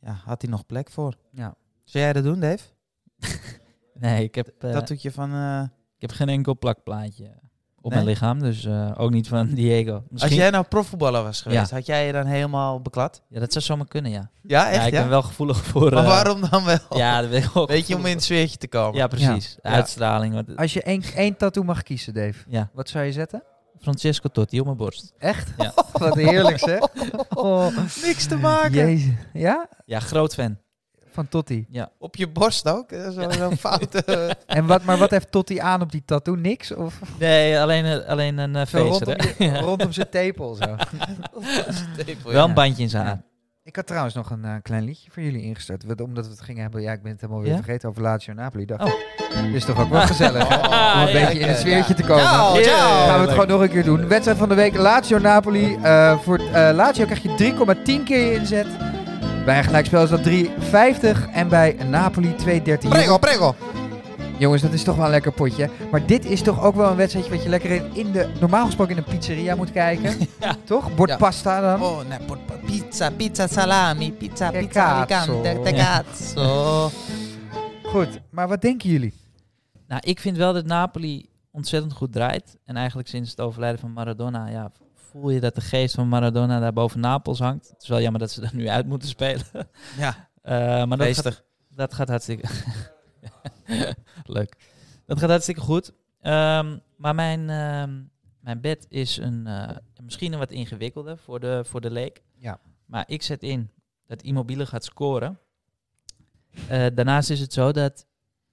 Ja, 0.00 0.12
had 0.24 0.42
hij 0.42 0.50
nog 0.50 0.66
plek 0.66 0.90
voor. 0.90 1.14
Ja. 1.30 1.54
Zou 1.92 2.04
jij 2.04 2.12
dat 2.12 2.24
doen, 2.24 2.40
Dave? 2.40 2.64
Nee, 3.94 4.24
ik 4.24 4.34
heb, 4.34 4.48
eh, 4.58 4.72
dat 4.72 4.88
doet 4.88 5.02
je 5.02 5.12
van... 5.12 5.32
eh, 5.32 5.62
ik 5.96 6.00
heb 6.00 6.10
geen 6.10 6.28
enkel 6.28 6.58
plakplaatje 6.58 7.24
op 7.80 7.90
Nee? 7.90 7.92
mijn 7.94 8.04
lichaam. 8.04 8.38
Dus 8.38 8.64
eh, 8.64 8.90
ook 8.96 9.10
niet 9.10 9.28
van 9.28 9.46
Diego. 9.54 10.02
Als 10.16 10.30
jij 10.30 10.50
nou 10.50 10.64
profvoetballer 10.64 11.22
was 11.22 11.42
geweest, 11.42 11.70
Ja. 11.70 11.76
had 11.76 11.86
jij 11.86 12.06
je 12.06 12.12
dan 12.12 12.26
helemaal 12.26 12.80
beklad? 12.80 13.22
Ja, 13.28 13.40
dat 13.40 13.52
zou 13.52 13.64
zomaar 13.64 13.86
kunnen, 13.86 14.10
ja. 14.10 14.30
Ja, 14.42 14.66
echt? 14.70 14.76
ja, 14.76 14.86
ik 14.86 14.92
ja? 14.92 15.00
ben 15.00 15.08
wel 15.08 15.22
gevoelig 15.22 15.64
voor... 15.64 15.90
Maar 15.90 16.02
eh, 16.02 16.08
waarom 16.08 16.40
dan 16.50 16.64
wel? 16.64 16.78
Ja, 17.02 17.20
dat 17.20 17.30
weet 17.30 17.44
ik 17.44 17.56
ook. 17.56 17.68
Weet 17.68 17.86
je, 17.86 17.94
om 17.96 18.06
in 18.06 18.14
het 18.14 18.24
sfeertje 18.24 18.56
te 18.56 18.68
komen. 18.68 18.96
Ja, 18.98 19.06
precies. 19.06 19.58
Ja. 19.62 19.70
Uitstraling. 19.70 20.34
Wat, 20.34 20.56
Als 20.56 20.72
je 20.72 20.82
één, 20.82 21.02
één 21.14 21.36
tattoo 21.36 21.62
mag 21.64 21.82
kiezen, 21.82 22.14
Dave. 22.14 22.44
ja, 22.48 22.70
Wat 22.72 22.88
zou 22.88 23.04
je 23.04 23.12
zetten? 23.12 23.42
Francesco 23.80 24.28
Totti 24.28 24.58
op 24.60 24.64
mijn 24.66 24.76
borst. 24.78 25.12
Echt? 25.18 25.50
Ja. 25.56 25.72
Wat 25.92 26.14
heerlijk 26.14 26.58
zeg. 26.58 26.80
Oh. 27.34 27.66
Niks 28.02 28.26
te 28.26 28.36
maken. 28.36 28.72
Jezus. 28.72 29.12
Ja? 29.32 29.68
Ja, 29.84 30.00
groot 30.00 30.34
fan. 30.34 30.58
Van 31.12 31.28
Totti. 31.28 31.66
Op 31.98 32.16
je 32.16 32.28
borst 32.28 32.68
ook. 32.68 32.88
Dat 32.90 33.06
is 33.06 33.14
wel 33.14 33.32
Zo'n 33.32 33.56
foute... 33.56 34.04
En 34.46 34.66
wat, 34.66 34.84
maar 34.84 34.98
wat 34.98 35.10
heeft 35.10 35.30
Totti 35.30 35.58
aan 35.58 35.80
op 35.80 35.92
die 35.92 36.02
tattoo? 36.06 36.34
Niks? 36.34 36.74
Of 36.74 36.98
Nee, 37.18 37.60
alleen, 37.60 37.84
eh, 37.84 38.08
alleen 38.08 38.38
een 38.38 38.54
uh, 38.56 38.62
rondom, 38.72 39.14
je- 39.38 39.58
rondom 39.58 39.92
zijn 39.92 40.08
tepel 40.10 40.54
zo? 40.54 40.76
Wel 42.32 42.48
een 42.48 42.54
bandje 42.54 42.82
in 42.82 42.88
zijn 42.88 43.06
haar. 43.06 43.22
Ik 43.64 43.76
had 43.76 43.86
trouwens 43.86 44.14
nog 44.14 44.30
een 44.30 44.44
eh, 44.44 44.54
klein 44.62 44.84
liedje 44.84 45.10
voor 45.10 45.22
jullie 45.22 45.42
ingestart. 45.42 45.84
Wat- 45.84 46.00
Omdat 46.00 46.24
we 46.24 46.30
het 46.30 46.40
gingen 46.40 46.62
hebben, 46.62 46.82
ja, 46.82 46.92
ik 46.92 47.02
ben 47.02 47.12
het 47.12 47.20
helemaal 47.20 47.42
weer 47.42 47.50
Ja? 47.52 47.56
vergeten 47.56 47.88
over 47.88 48.02
Lazio 48.02 48.32
Napoli. 48.34 48.64
Dacht, 48.64 48.82
Oh. 48.82 49.42
dit 49.42 49.54
is 49.54 49.64
toch 49.64 49.80
ook 49.80 49.88
wel 49.90 50.00
gezellig? 50.06 50.48
Oh, 50.50 50.92
Om 50.94 51.00
een 51.08 51.12
ja, 51.12 51.26
beetje 51.26 51.38
in 51.38 51.46
het 51.48 51.56
ja. 51.56 51.60
sfeertje 51.62 51.94
te 51.94 52.02
komen. 52.02 52.22
Ja. 52.22 53.06
Gaan 53.06 53.14
we 53.14 53.20
het 53.20 53.30
gewoon 53.30 53.48
nog 53.48 53.60
een 53.60 53.68
keer 53.70 53.84
doen. 53.84 54.08
Wedstrijd 54.08 54.38
van 54.38 54.48
de 54.48 54.54
week, 54.54 54.74
Lazio 54.76 55.18
Napoli. 55.18 55.78
Eh, 55.82 56.18
voor 56.18 56.38
eh, 56.38 56.70
Lazio 56.74 57.04
krijg 57.04 57.22
je 57.22 57.54
3,10 57.98 58.02
keer 58.04 58.26
je 58.26 58.34
inzet. 58.34 58.66
Bij 59.44 59.58
een 59.58 59.64
gelijkspel 59.64 60.02
is 60.02 60.10
dat 60.10 60.28
3,50. 60.28 61.30
En 61.32 61.48
bij 61.48 61.76
Napoli 61.88 62.34
2,13. 62.46 62.88
Prego, 62.88 63.18
prego. 63.18 63.54
Jongens, 64.38 64.62
dat 64.62 64.72
is 64.72 64.82
toch 64.82 64.96
wel 64.96 65.04
een 65.04 65.10
lekker 65.10 65.32
potje. 65.32 65.70
Maar 65.90 66.06
dit 66.06 66.24
is 66.24 66.42
toch 66.42 66.62
ook 66.62 66.74
wel 66.74 66.90
een 66.90 66.96
wedstrijdje 66.96 67.32
wat 67.32 67.42
je 67.42 67.48
lekker 67.48 67.70
in, 67.70 67.84
in 67.94 68.12
de, 68.12 68.28
normaal 68.40 68.64
gesproken 68.66 68.96
in 68.96 69.02
een 69.06 69.16
pizzeria 69.18 69.54
moet 69.54 69.72
kijken. 69.72 70.14
Ja. 70.40 70.56
Toch? 70.64 70.94
Bord 70.94 71.10
Ja. 71.10 71.16
pasta 71.16 71.60
dan. 71.60 71.82
Oh, 71.82 71.98
nee, 72.08 72.18
por- 72.26 72.38
pizza, 72.66 73.10
pizza 73.10 73.46
salami, 73.46 74.12
pizza, 74.12 74.50
pizza 74.50 74.94
alicante, 74.94 75.60
te 75.62 75.72
cazzo. 75.72 76.90
Goed, 77.84 78.20
maar 78.30 78.48
wat 78.48 78.60
denken 78.60 78.90
jullie? 78.90 79.14
Nou, 79.88 80.00
ik 80.04 80.20
vind 80.20 80.36
wel 80.36 80.52
dat 80.52 80.64
Napoli 80.66 81.26
ontzettend 81.50 81.92
goed 81.92 82.12
draait. 82.12 82.56
En 82.64 82.76
eigenlijk 82.76 83.08
sinds 83.08 83.30
het 83.30 83.40
overlijden 83.40 83.80
van 83.80 83.92
Maradona, 83.92 84.46
ja, 84.48 84.70
voel 85.12 85.30
je 85.30 85.40
dat 85.40 85.54
de 85.54 85.60
geest 85.60 85.94
van 85.94 86.08
Maradona 86.08 86.60
daar 86.60 86.72
boven 86.72 87.00
Napels 87.00 87.38
hangt. 87.38 87.68
Het 87.68 87.82
is 87.82 87.88
wel 87.88 88.00
jammer 88.00 88.20
dat 88.20 88.30
ze 88.30 88.42
er 88.42 88.54
nu 88.54 88.68
uit 88.68 88.86
moeten 88.86 89.08
spelen. 89.08 89.46
Ja, 89.96 90.28
Eh, 90.42 90.84
maar 90.84 90.98
dat 90.98 91.18
gaat, 91.18 91.42
dat 91.68 91.94
gaat 91.94 92.08
hartstikke... 92.08 92.48
Leuk. 94.24 94.56
Dat 95.06 95.18
gaat 95.18 95.28
hartstikke 95.28 95.60
goed. 95.60 95.92
Ehm, 96.20 96.78
maar 96.96 97.14
mijn, 97.14 97.50
ehm, 97.50 98.02
mijn 98.40 98.60
bed 98.60 98.86
is 98.88 99.16
een, 99.16 99.46
eh, 99.46 99.76
misschien 100.02 100.32
een 100.32 100.38
wat 100.38 100.50
ingewikkelder 100.50 101.18
voor 101.18 101.40
de, 101.40 101.64
voor 101.64 101.80
de 101.80 101.90
leek. 101.90 102.22
Ja. 102.38 102.60
Maar 102.86 103.04
ik 103.06 103.22
zet 103.22 103.42
in 103.42 103.70
dat 104.06 104.22
Immobile 104.22 104.66
gaat 104.66 104.84
scoren. 104.84 105.38
Eh, 106.68 106.86
daarnaast 106.94 107.30
is 107.30 107.40
het 107.40 107.52
zo 107.52 107.72
dat 107.72 108.06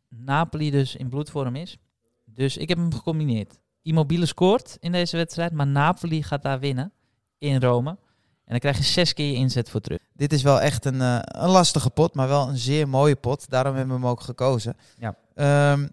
Napoli 0.07 0.71
dus 0.71 0.95
in 0.95 1.09
bloedvorm 1.09 1.55
is. 1.55 1.77
Dus 2.25 2.57
ik 2.57 2.69
heb 2.69 2.77
hem 2.77 2.93
gecombineerd. 2.93 3.59
Immobile 3.89 4.25
scoort 4.25 4.77
in 4.79 4.91
deze 4.91 5.17
wedstrijd, 5.17 5.51
maar 5.51 5.67
Napoli 5.67 6.23
gaat 6.23 6.41
daar 6.41 6.59
winnen 6.59 6.91
in 7.37 7.61
Rome. 7.61 7.89
En 7.89 8.55
dan 8.55 8.59
krijg 8.59 8.77
je 8.77 8.83
zes 8.83 9.13
keer 9.13 9.27
je 9.27 9.33
inzet 9.33 9.69
voor 9.69 9.81
terug. 9.81 9.99
Dit 10.13 10.33
is 10.33 10.41
wel 10.41 10.61
echt 10.61 10.85
een, 10.85 11.01
eh, 11.01 11.19
een 11.21 11.49
lastige 11.49 11.89
pot, 11.89 12.13
maar 12.13 12.27
wel 12.27 12.47
een 12.47 12.57
zeer 12.57 12.89
mooie 12.89 13.15
pot. 13.15 13.49
Daarom 13.49 13.75
hebben 13.75 13.95
we 13.95 14.01
hem 14.01 14.11
ook 14.11 14.21
gekozen. 14.21 14.77
Ja. 14.97 15.15
Ehm, 15.35 15.87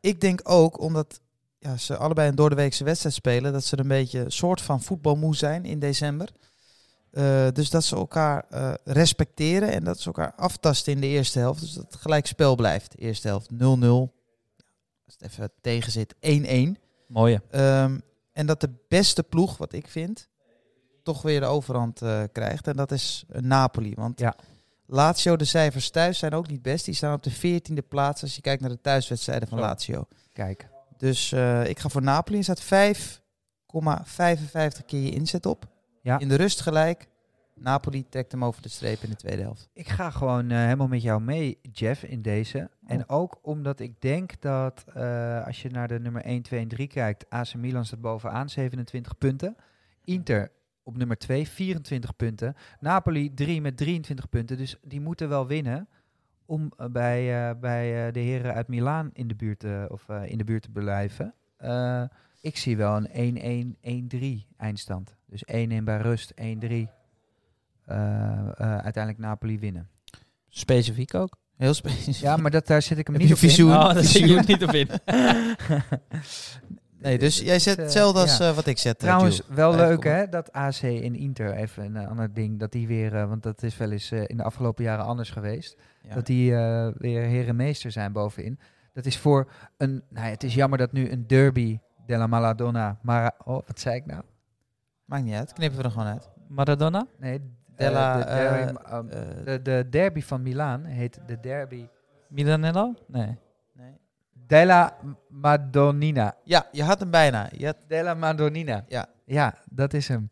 ik 0.00 0.20
denk 0.20 0.40
ook, 0.42 0.80
omdat 0.80 1.20
ja, 1.58 1.76
ze 1.76 1.96
allebei 1.96 2.28
een 2.28 2.34
doordeweekse 2.34 2.84
wedstrijd 2.84 3.14
spelen, 3.14 3.52
dat 3.52 3.64
ze 3.64 3.76
er 3.76 3.82
een 3.82 3.88
beetje 3.88 4.18
een 4.18 4.32
soort 4.32 4.60
van 4.60 4.82
voetbalmoe 4.82 5.36
zijn 5.36 5.64
in 5.64 5.78
december. 5.78 6.28
Eh, 7.10 7.46
dus 7.52 7.70
dat 7.70 7.84
ze 7.84 7.96
elkaar 7.96 8.44
eh, 8.50 8.74
respecteren 8.84 9.72
en 9.72 9.84
dat 9.84 10.00
ze 10.00 10.06
elkaar 10.06 10.32
aftasten 10.36 10.92
in 10.92 11.00
de 11.00 11.06
eerste 11.06 11.38
helft. 11.38 11.60
Dus 11.60 11.72
dat 11.72 11.84
het 11.84 12.00
gelijk 12.00 12.26
spel 12.26 12.54
blijft. 12.54 12.92
De 12.92 12.98
eerste 12.98 13.28
helft 13.28 13.50
0-0. 13.50 13.56
Als 15.04 15.16
het 15.18 15.22
even 15.22 15.50
tegen 15.60 15.92
zit, 15.92 16.14
1-1. 16.20 16.89
Mooie. 17.10 17.42
Ehm, 17.50 17.98
en 18.32 18.46
dat 18.46 18.60
de 18.60 18.70
beste 18.88 19.22
ploeg, 19.22 19.56
wat 19.56 19.72
ik 19.72 19.88
vind, 19.88 20.28
toch 21.02 21.22
weer 21.22 21.40
de 21.40 21.46
overhand 21.46 22.02
eh, 22.02 22.22
krijgt. 22.32 22.66
En 22.66 22.76
dat 22.76 22.92
is 22.92 23.24
eh, 23.28 23.40
Napoli. 23.40 23.94
Want 23.94 24.20
Ja. 24.20 24.34
Lazio, 24.86 25.36
de 25.36 25.44
cijfers 25.44 25.90
thuis 25.90 26.18
zijn 26.18 26.32
ook 26.32 26.48
niet 26.48 26.62
best. 26.62 26.84
Die 26.84 26.94
staan 26.94 27.14
op 27.14 27.22
de 27.22 27.30
14e 27.30 27.88
plaats 27.88 28.22
als 28.22 28.34
je 28.34 28.40
kijkt 28.40 28.60
naar 28.60 28.70
de 28.70 28.80
thuiswedstrijden 28.80 29.48
van 29.48 29.58
Zo. 29.58 29.64
Lazio. 29.64 30.06
Kijk. 30.32 30.68
Dus 30.96 31.32
eh, 31.32 31.68
ik 31.68 31.78
ga 31.78 31.88
voor 31.88 32.02
Napoli. 32.02 32.38
Er 32.38 32.44
staat 32.44 32.62
5,55 32.62 32.68
keer 34.86 35.00
je 35.00 35.10
inzet 35.10 35.46
op. 35.46 35.66
Ja. 36.02 36.18
In 36.18 36.28
de 36.28 36.34
rust 36.34 36.60
gelijk. 36.60 37.08
Napoli 37.60 38.08
trekt 38.08 38.32
hem 38.32 38.44
over 38.44 38.62
de 38.62 38.68
streep 38.68 39.02
in 39.02 39.10
de 39.10 39.16
tweede 39.16 39.42
helft. 39.42 39.68
Ik 39.72 39.88
ga 39.88 40.10
gewoon 40.10 40.50
eh, 40.50 40.58
helemaal 40.58 40.88
met 40.88 41.02
jou 41.02 41.20
mee, 41.20 41.58
Jeff, 41.72 42.02
in 42.02 42.22
deze. 42.22 42.70
En 42.86 43.08
ook 43.08 43.38
omdat 43.42 43.80
ik 43.80 44.00
denk 44.00 44.40
dat 44.40 44.84
eh, 44.94 45.46
als 45.46 45.62
je 45.62 45.70
naar 45.70 45.88
de 45.88 46.00
nummer 46.00 46.22
1, 46.22 46.42
2 46.42 46.60
en 46.60 46.68
3 46.68 46.86
kijkt, 46.86 47.30
AC 47.30 47.54
Milan 47.54 47.84
staat 47.84 48.00
bovenaan, 48.00 48.48
27 48.48 49.18
punten. 49.18 49.56
Inter 50.04 50.50
op 50.82 50.96
nummer 50.96 51.18
2, 51.18 51.48
24 51.48 52.16
punten. 52.16 52.54
Napoli 52.80 53.34
3 53.34 53.60
met 53.60 53.76
23 53.76 54.28
punten. 54.28 54.56
Dus 54.56 54.76
die 54.82 55.00
moeten 55.00 55.28
wel 55.28 55.46
winnen 55.46 55.88
om 56.44 56.72
eh, 56.76 56.86
bij, 56.86 57.58
bij 57.58 58.12
de 58.12 58.20
heren 58.20 58.54
uit 58.54 58.68
Milaan 58.68 59.10
in 59.12 59.28
de 59.28 59.34
buurt, 59.34 59.64
of, 59.88 60.08
in 60.08 60.38
de 60.38 60.44
buurt 60.44 60.62
te 60.62 60.70
blijven. 60.70 61.34
Ik 62.40 62.56
zie 62.56 62.76
wel 62.76 63.06
een 63.12 63.76
1-1, 64.12 64.18
1-3 64.18 64.56
eindstand. 64.56 65.16
Dus 65.26 65.44
1-1 65.52 65.82
bij 65.84 66.00
rust, 66.00 66.34
1-3. 66.40 66.99
Eh, 67.90 68.38
eh, 68.56 68.78
uiteindelijk 68.78 69.18
Napoli 69.18 69.58
winnen. 69.58 69.88
Specifiek 70.48 71.14
ook. 71.14 71.36
Heel 71.56 71.74
specifiek. 71.74 72.14
Ja, 72.14 72.36
maar 72.36 72.50
dat, 72.50 72.66
daar 72.66 72.82
zit 72.82 72.98
ik 72.98 73.06
hem 73.06 73.14
Heb 73.16 73.24
niet 73.24 73.32
op 73.34 73.38
in. 73.42 73.48
visioen? 73.48 73.72
Oh, 73.72 73.94
daar 73.94 74.04
zit 74.04 74.46
niet 74.46 74.62
op 74.64 74.72
in. 74.72 74.88
Nee, 77.02 77.18
dus 77.18 77.38
jij 77.40 77.58
zet 77.58 77.76
Eh, 77.78 77.82
hetzelfde 77.82 78.20
als 78.20 78.36
ja. 78.38 78.48
eh, 78.48 78.54
wat 78.54 78.66
ik 78.66 78.78
zet. 78.78 78.98
Trouwens, 78.98 79.42
wel 79.48 79.74
leuk 79.74 80.04
hè, 80.04 80.28
dat 80.28 80.52
AC 80.52 80.80
en 80.82 81.14
Inter, 81.16 81.52
even 81.54 81.84
een 81.96 82.06
ander 82.08 82.32
ding, 82.34 82.58
dat 82.58 82.72
die 82.72 82.86
weer, 82.86 83.14
eh, 83.16 83.28
want 83.28 83.42
dat 83.42 83.62
is 83.62 83.76
wel 83.76 83.90
eens 83.90 84.10
eh, 84.10 84.22
in 84.26 84.36
de 84.36 84.42
afgelopen 84.42 84.84
jaren 84.84 85.04
anders 85.04 85.30
geweest, 85.30 85.76
Ja. 86.08 86.14
dat 86.14 86.26
die 86.26 86.54
eh, 86.56 86.88
weer 86.98 87.22
herenmeester 87.22 87.90
zijn 87.90 88.12
bovenin. 88.12 88.58
Dat 88.92 89.06
is 89.06 89.18
voor 89.18 89.50
een... 89.76 90.02
Nou, 90.08 90.26
ja, 90.26 90.32
het 90.32 90.42
is 90.42 90.54
jammer 90.54 90.78
dat 90.78 90.92
nu 90.92 91.10
een 91.10 91.26
derby 91.26 91.78
della 92.06 92.26
Maradona... 92.26 92.98
Maar, 93.02 93.32
oh, 93.44 93.66
wat 93.66 93.80
zei 93.80 93.96
ik 93.96 94.06
nou? 94.06 94.22
Maakt 95.04 95.24
niet 95.24 95.34
uit, 95.34 95.52
knippen 95.52 95.78
we 95.78 95.84
er 95.84 95.90
gewoon 95.90 96.06
uit. 96.06 96.28
Maradona? 96.48 97.06
Nee, 97.18 97.40
Della, 97.80 98.16
de, 98.18 98.24
derby, 98.24 98.76
eh, 98.84 98.98
um, 98.98 99.08
Eh, 99.08 99.44
de, 99.44 99.62
de 99.62 99.86
derby 99.90 100.22
van 100.22 100.42
Milaan 100.42 100.84
heet 100.84 101.20
de 101.26 101.40
derby 101.40 101.88
Milanello? 102.28 102.94
Nee. 103.06 103.38
nee. 103.72 103.98
della 104.46 104.96
Madonnina. 105.28 106.34
Ja, 106.44 106.66
je 106.72 106.82
had 106.82 107.00
hem 107.00 107.10
bijna. 107.10 107.48
Je 107.56 107.66
had, 107.66 107.76
Della 107.86 108.14
Madonnina. 108.14 108.84
Ja. 108.88 109.06
Ja, 109.24 109.54
dat 109.70 109.94
is 109.94 110.08
hem. 110.08 110.28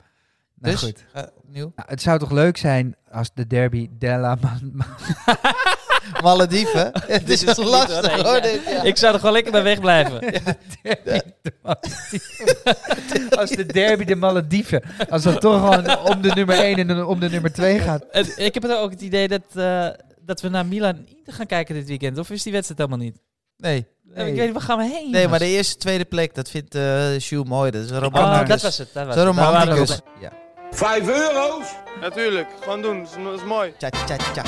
Nou, 0.54 0.72
dus, 0.72 0.82
goed. 0.82 1.04
eh, 1.12 1.22
opnieuw. 1.36 1.72
Nou, 1.76 1.88
het 1.88 2.02
zou 2.02 2.18
toch 2.18 2.30
leuk 2.30 2.56
zijn 2.56 2.96
als 3.10 3.34
de 3.34 3.46
derby 3.46 3.88
della 3.98 4.36
Malediven. 6.22 6.90
Het 7.06 7.30
is 7.30 7.44
is 7.44 7.56
lastig 7.56 8.10
hoor, 8.10 8.16
nee, 8.16 8.22
hoor. 8.24 8.34
ja. 8.34 8.40
dit, 8.40 8.60
ja. 8.68 8.82
Ik 8.82 8.96
zou 8.96 9.12
er 9.12 9.18
gewoon 9.18 9.34
lekker 9.34 9.52
bij 9.52 9.62
wegblijven. 9.62 10.20
derby 10.82 11.22
de 11.42 11.52
Malediven. 11.62 13.38
Als 13.38 13.50
de 13.50 13.66
derby 13.66 14.04
de 14.04 14.14
Malediven. 14.16 14.82
Als 15.10 15.22
dat 15.22 15.40
toch 15.40 15.60
gewoon 15.60 15.98
om 15.98 16.22
de 16.22 16.30
nummer 16.34 16.58
1 16.58 16.76
en 16.78 17.04
om 17.04 17.20
de 17.20 17.28
nummer 17.30 17.52
2 17.52 17.78
gaat. 17.78 18.04
Het- 18.10 18.34
ik 18.36 18.54
heb 18.54 18.64
er 18.64 18.78
ook 18.78 18.90
het 18.90 19.00
idee 19.00 19.28
dat, 19.28 19.42
eh, 19.54 19.86
dat 20.20 20.40
we 20.40 20.48
naar 20.48 20.66
Milan 20.66 20.96
Inter 21.16 21.32
gaan 21.32 21.46
kijken 21.46 21.74
dit 21.74 21.88
weekend. 21.88 22.18
Of 22.18 22.30
is 22.30 22.42
die 22.42 22.52
wedstrijd 22.52 22.80
helemaal 22.80 23.04
niet? 23.06 23.18
Nee. 23.56 23.86
Eh, 24.14 24.26
Ik 24.26 24.34
weet 24.34 24.44
niet, 24.44 24.52
waar 24.52 24.62
gaan 24.62 24.78
we 24.78 24.84
heen? 24.84 25.10
nee, 25.10 25.28
maar 25.28 25.38
de 25.38 25.46
eerste, 25.46 25.76
tweede 25.76 26.04
plek, 26.04 26.34
dat 26.34 26.50
vindt 26.50 26.74
eh 26.74 27.18
Jules 27.18 27.48
mooi. 27.48 27.70
Dat 27.70 27.82
is 27.84 27.90
een 27.90 28.04
Oh, 28.14 28.46
dat 28.46 28.62
was 28.62 28.78
het. 28.78 28.88
Dat 28.92 29.06
was 29.06 29.14
het. 29.14 29.24
Romanticus. 29.24 30.00
Ja. 30.20 30.32
Vijf 30.70 31.08
euro's? 31.08 31.66
Natuurlijk, 32.00 32.48
gewoon 32.60 32.82
doen. 32.82 32.98
Dat 32.98 33.08
is, 33.18 33.24
dat 33.24 33.34
is 33.34 33.44
mooi. 33.44 33.72
Tja, 33.78 33.88
tja, 33.90 34.16
tja. 34.16 34.42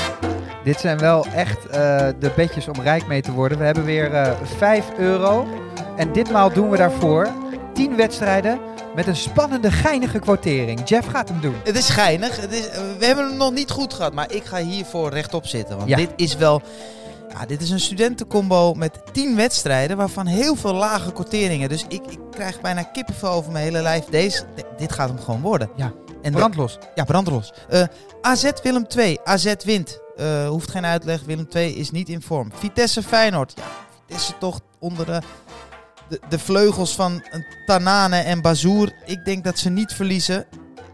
Dit 0.64 0.80
zijn 0.80 0.98
wel 0.98 1.26
echt 1.34 1.66
eh, 1.66 2.06
de 2.18 2.32
bedjes 2.36 2.68
om 2.68 2.80
rijk 2.80 3.06
mee 3.06 3.22
te 3.22 3.32
worden. 3.32 3.58
We 3.58 3.64
hebben 3.64 3.84
weer 3.84 4.14
eh 4.14 4.32
5 4.58 4.86
euro. 4.98 5.46
En 5.96 6.12
ditmaal 6.12 6.52
doen 6.52 6.70
we 6.70 6.76
daarvoor 6.76 7.28
10 7.74 7.96
wedstrijden 7.96 8.60
met 8.94 9.06
een 9.06 9.16
spannende, 9.16 9.70
geinige 9.70 10.18
quotering. 10.18 10.88
Jeff 10.88 11.08
gaat 11.08 11.28
hem 11.28 11.40
doen. 11.40 11.54
Het 11.64 11.76
is 11.76 11.88
geinig. 11.88 12.40
Het 12.40 12.52
is, 12.52 12.68
we 12.98 13.06
hebben 13.06 13.28
hem 13.28 13.36
nog 13.36 13.52
niet 13.52 13.70
goed 13.70 13.94
gehad, 13.94 14.12
maar 14.12 14.32
ik 14.32 14.44
ga 14.44 14.56
hiervoor 14.56 15.10
rechtop 15.10 15.46
zitten. 15.46 15.76
Want 15.76 15.88
Ja. 15.88 15.96
dit 15.96 16.10
is 16.16 16.36
wel... 16.36 16.62
Ja, 17.38 17.46
dit 17.46 17.62
is 17.62 17.70
een 17.70 17.80
studentencombo 17.80 18.74
met 18.74 19.00
10 19.12 19.36
wedstrijden, 19.36 19.96
waarvan 19.96 20.26
heel 20.26 20.54
veel 20.56 20.74
lage 20.74 21.12
quoteringen. 21.12 21.68
Dus 21.68 21.84
ik, 21.88 22.02
ik 22.06 22.18
krijg 22.30 22.60
bijna 22.60 22.82
kippenvel 22.82 23.30
over 23.30 23.52
mijn 23.52 23.64
hele 23.64 23.82
lijf. 23.82 24.04
Deze, 24.04 24.42
dit 24.76 24.92
gaat 24.92 25.08
hem 25.08 25.18
gewoon 25.18 25.40
worden. 25.40 25.70
Ja. 25.76 25.92
En 26.22 26.32
Brandlos. 26.32 26.78
Ja, 26.94 27.04
brandlos. 27.04 27.52
Eh, 27.68 27.82
AZ 28.20 28.50
Willem 28.62 28.88
2. 28.88 29.20
AZ 29.24 29.54
wint. 29.64 30.00
Eh, 30.20 30.48
hoeft 30.48 30.70
geen 30.70 30.84
uitleg. 30.86 31.22
Willem 31.22 31.48
2 31.48 31.74
is 31.74 31.90
niet 31.90 32.08
in 32.08 32.22
vorm. 32.22 32.50
Vitesse 32.54 33.02
Feyenoord. 33.02 33.52
Ja, 33.56 33.62
Vitesse 34.06 34.38
toch 34.38 34.60
onder 34.78 35.06
de, 35.06 35.20
de, 36.28 36.38
vleugels 36.38 36.94
van 36.94 37.22
Tanane 37.66 38.16
en 38.16 38.40
Bazoer. 38.40 38.92
Ik 39.04 39.24
denk 39.24 39.44
dat 39.44 39.58
ze 39.58 39.70
niet 39.70 39.92
verliezen. 39.92 40.46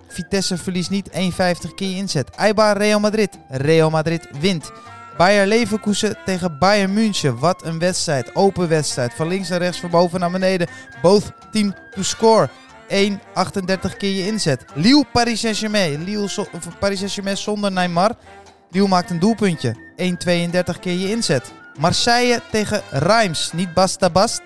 Vitesse 0.08 0.56
verliest 0.56 0.90
niet 0.90 1.10
1,50 1.10 1.74
keer 1.74 1.96
inzet. 1.96 2.30
Eibar 2.30 2.76
Real 2.76 3.00
Madrid. 3.00 3.38
Real 3.48 3.90
Madrid 3.90 4.28
wint. 4.40 4.72
Bayer 5.16 5.46
Leverkusen 5.46 6.16
tegen 6.24 6.58
Bayern 6.58 6.92
München. 6.92 7.38
Wat 7.38 7.64
een 7.64 7.78
wedstrijd. 7.78 8.34
Open 8.34 8.68
wedstrijd. 8.68 9.14
Van 9.14 9.28
links 9.28 9.48
naar 9.48 9.58
rechts, 9.58 9.80
van 9.80 9.90
boven 9.90 10.20
naar 10.20 10.30
beneden. 10.30 10.68
Both 11.02 11.32
team 11.52 11.74
to 11.94 12.02
score. 12.02 12.48
1,38 12.88 13.96
keer 13.96 14.10
je 14.10 14.26
inzet. 14.26 14.64
Lille 14.74 15.04
Paris 15.12 15.40
Saint-Germain. 15.40 16.04
Lille 16.04 16.28
Paris 16.78 16.98
Saint-Germain 16.98 17.36
zonder 17.36 17.72
Neymar. 17.72 18.16
Lille 18.70 18.88
maakt 18.88 19.10
een 19.10 19.18
doelpuntje. 19.18 19.76
1,32 19.96 20.80
keer 20.80 20.98
je 20.98 21.10
inzet. 21.10 21.52
Marseille 21.78 22.42
tegen 22.50 22.82
Reims. 22.90 23.52
Niet 23.52 23.74
Basta 23.74 24.10
Bast, 24.10 24.42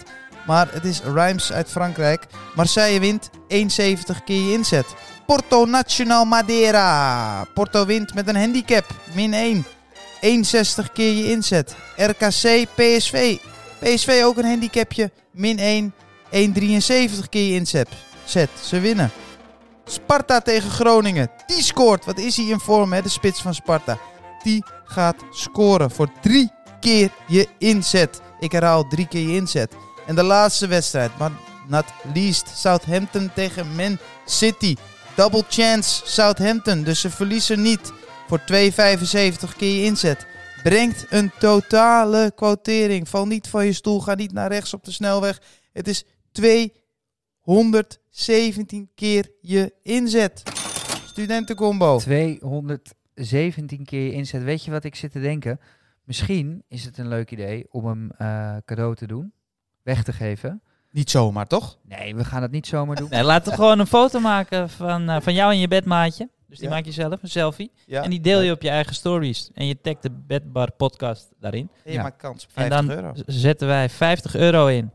maar 0.46 0.68
het 0.72 0.84
is 0.84 1.00
Reims 1.00 1.52
uit 1.52 1.68
Frankrijk. 1.68 2.26
Marseille 2.54 3.00
wint 3.00 3.30
1,70 3.32 4.24
keer 4.24 4.42
je 4.42 4.52
inzet. 4.52 4.86
Porto 5.26 5.64
Nacional 5.64 6.24
Madeira. 6.24 7.44
Porto 7.54 7.86
wint 7.86 8.14
met 8.14 8.28
een 8.28 8.36
handicap. 8.36 8.84
Min 9.14 9.34
1. 9.34 9.64
1,60 9.64 10.92
keer 10.92 11.12
je 11.12 11.30
inzet. 11.30 11.74
RKC 11.96 12.66
PSV. 12.74 13.36
PSV 13.78 14.20
ook 14.24 14.36
een 14.36 14.44
handicapje. 14.44 15.10
Min 15.32 15.58
1. 15.58 15.94
1,73 16.32 17.28
keer 17.30 17.46
je 17.46 17.54
inzet. 17.54 17.88
Zet. 18.24 18.50
Ze 18.62 18.80
winnen. 18.80 19.10
Sparta 19.84 20.40
tegen 20.40 20.70
Groningen. 20.70 21.30
Die 21.46 21.62
scoort. 21.62 22.04
Wat 22.04 22.18
is 22.18 22.36
hij 22.36 22.46
in 22.46 22.60
vorm, 22.60 22.92
hè? 22.92 23.02
De 23.02 23.08
spits 23.08 23.42
van 23.42 23.54
Sparta. 23.54 23.98
Die 24.42 24.64
gaat 24.84 25.16
scoren 25.30 25.90
voor 25.90 26.12
drie 26.20 26.50
keer 26.80 27.10
je 27.26 27.48
inzet. 27.58 28.20
Ik 28.40 28.52
herhaal 28.52 28.88
drie 28.88 29.08
keer 29.08 29.28
je 29.28 29.36
inzet. 29.36 29.74
En 30.06 30.14
de 30.14 30.22
laatste 30.22 30.66
wedstrijd, 30.66 31.18
maar 31.18 31.30
not 31.68 31.84
least, 32.14 32.48
Southampton 32.48 33.30
tegen 33.34 33.74
Man 33.74 33.98
City. 34.24 34.76
Double 35.16 35.44
chance 35.48 36.02
Southampton, 36.04 36.82
dus 36.82 37.00
ze 37.00 37.10
verliezen 37.10 37.62
niet. 37.62 37.92
Voor 38.28 38.40
2,75 38.40 38.46
keer 39.56 39.74
je 39.74 39.84
inzet. 39.84 40.26
Brengt 40.62 41.06
een 41.08 41.32
totale 41.38 42.32
quotering. 42.34 43.08
Val 43.08 43.26
niet 43.26 43.48
van 43.48 43.66
je 43.66 43.72
stoel, 43.72 44.00
ga 44.00 44.14
niet 44.14 44.32
naar 44.32 44.50
rechts 44.50 44.74
op 44.74 44.84
de 44.84 44.92
snelweg. 44.92 45.40
Het 45.72 45.88
is 45.88 46.04
217 46.32 48.90
keer 48.94 49.30
je 49.40 49.74
inzet. 49.82 50.42
Studentencombo. 51.06 51.98
217 53.24 53.84
keer 53.84 54.04
je 54.04 54.12
inzet. 54.12 54.42
Weet 54.42 54.64
je 54.64 54.70
wat 54.70 54.84
ik 54.84 54.94
zit 54.94 55.12
te 55.12 55.20
denken? 55.20 55.60
Misschien 56.04 56.62
is 56.68 56.84
het 56.84 56.98
een 56.98 57.08
leuk 57.08 57.30
idee 57.30 57.66
om 57.70 57.86
hem 57.86 58.10
eh, 58.18 58.56
cadeau 58.64 58.94
te 58.94 59.06
doen. 59.06 59.32
Weg 59.82 60.02
te 60.02 60.12
geven. 60.12 60.62
Niet 60.90 61.10
zomaar, 61.10 61.46
toch? 61.46 61.78
Nee, 61.84 62.14
we 62.16 62.24
gaan 62.24 62.42
het 62.42 62.50
niet 62.50 62.66
zomaar 62.66 62.96
doen. 62.96 63.08
Nee, 63.10 63.22
laten 63.22 63.50
we 63.50 63.54
gewoon 63.56 63.78
een 63.78 63.86
foto 63.86 64.20
maken 64.20 64.68
van, 64.70 65.08
eh, 65.08 65.20
van 65.20 65.34
jou 65.34 65.52
en 65.52 65.58
je 65.58 65.68
bedmaatje. 65.68 66.28
Dus 66.48 66.58
die 66.58 66.68
Ja. 66.68 66.74
maak 66.74 66.84
je 66.84 66.92
zelf, 66.92 67.22
een 67.22 67.28
selfie. 67.28 67.70
Ja. 67.86 68.02
En 68.02 68.10
die 68.10 68.20
deel 68.20 68.40
je 68.40 68.52
op 68.52 68.62
je 68.62 68.68
eigen 68.68 68.94
stories. 68.94 69.50
En 69.54 69.66
je 69.66 69.80
tagt 69.80 70.02
de 70.02 70.10
Bedbar 70.10 70.72
podcast 70.72 71.32
daarin. 71.40 71.68
En 71.84 71.90
je 71.90 71.96
Ja. 71.96 72.02
maakt 72.02 72.16
kans 72.16 72.44
op 72.44 72.50
En 72.54 72.68
50 72.68 72.86
dan 72.86 72.96
euro. 72.96 73.14
z- 73.14 73.22
zetten 73.26 73.66
wij 73.68 73.88
50 73.88 74.34
euro 74.36 74.66
in 74.66 74.90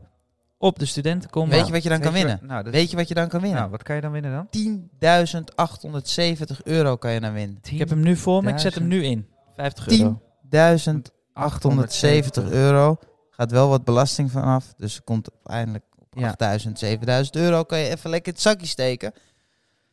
op 0.58 0.78
de 0.78 0.84
studentencombo. 0.86 1.54
Weet 1.56 1.66
je 1.66 1.72
wat 1.72 1.82
je 1.82 1.88
dan 1.88 2.00
kan 2.00 2.12
Weet 2.12 2.20
je 2.20 2.26
winnen? 2.26 2.40
wat- 2.46 2.50
Nou, 2.50 2.64
dat, 2.64 2.72
Weet 2.72 2.90
je 2.90 2.96
wat 2.96 3.08
je 3.08 3.14
dan 3.14 3.28
kan 3.28 3.40
winnen? 3.40 3.58
nou, 3.58 3.70
wat 3.70 3.82
kan 3.82 3.94
je 3.94 4.00
dan 4.00 4.12
winnen 4.12 4.32
dan? 4.32 4.46
10.870 4.50 6.62
euro 6.64 6.96
kan 6.96 7.12
je 7.12 7.20
dan 7.20 7.32
winnen. 7.32 7.58
Ik 7.62 7.78
heb 7.78 7.88
hem 7.88 8.00
nu 8.00 8.16
voor 8.16 8.42
me, 8.44 8.50
ik 8.50 8.58
zet 8.58 8.74
hem 8.74 8.86
nu 8.86 9.04
in. 9.04 9.26
50 9.56 9.88
euro. 9.88 10.20
10.870 10.48 12.50
euro. 12.50 12.96
Gaat 13.30 13.50
wel 13.50 13.68
wat 13.68 13.84
belasting 13.84 14.30
vanaf. 14.30 14.74
Dus 14.76 15.00
komt 15.04 15.30
uiteindelijk 15.32 15.84
op 15.98 16.18
Ja. 16.18 16.28
8.000, 16.28 16.78
7.000 16.78 17.36
euro. 17.36 17.64
Kan 17.64 17.78
je 17.78 17.88
even 17.88 18.10
lekker 18.10 18.28
in 18.28 18.32
het 18.34 18.42
zakje 18.42 18.66
steken. 18.66 19.12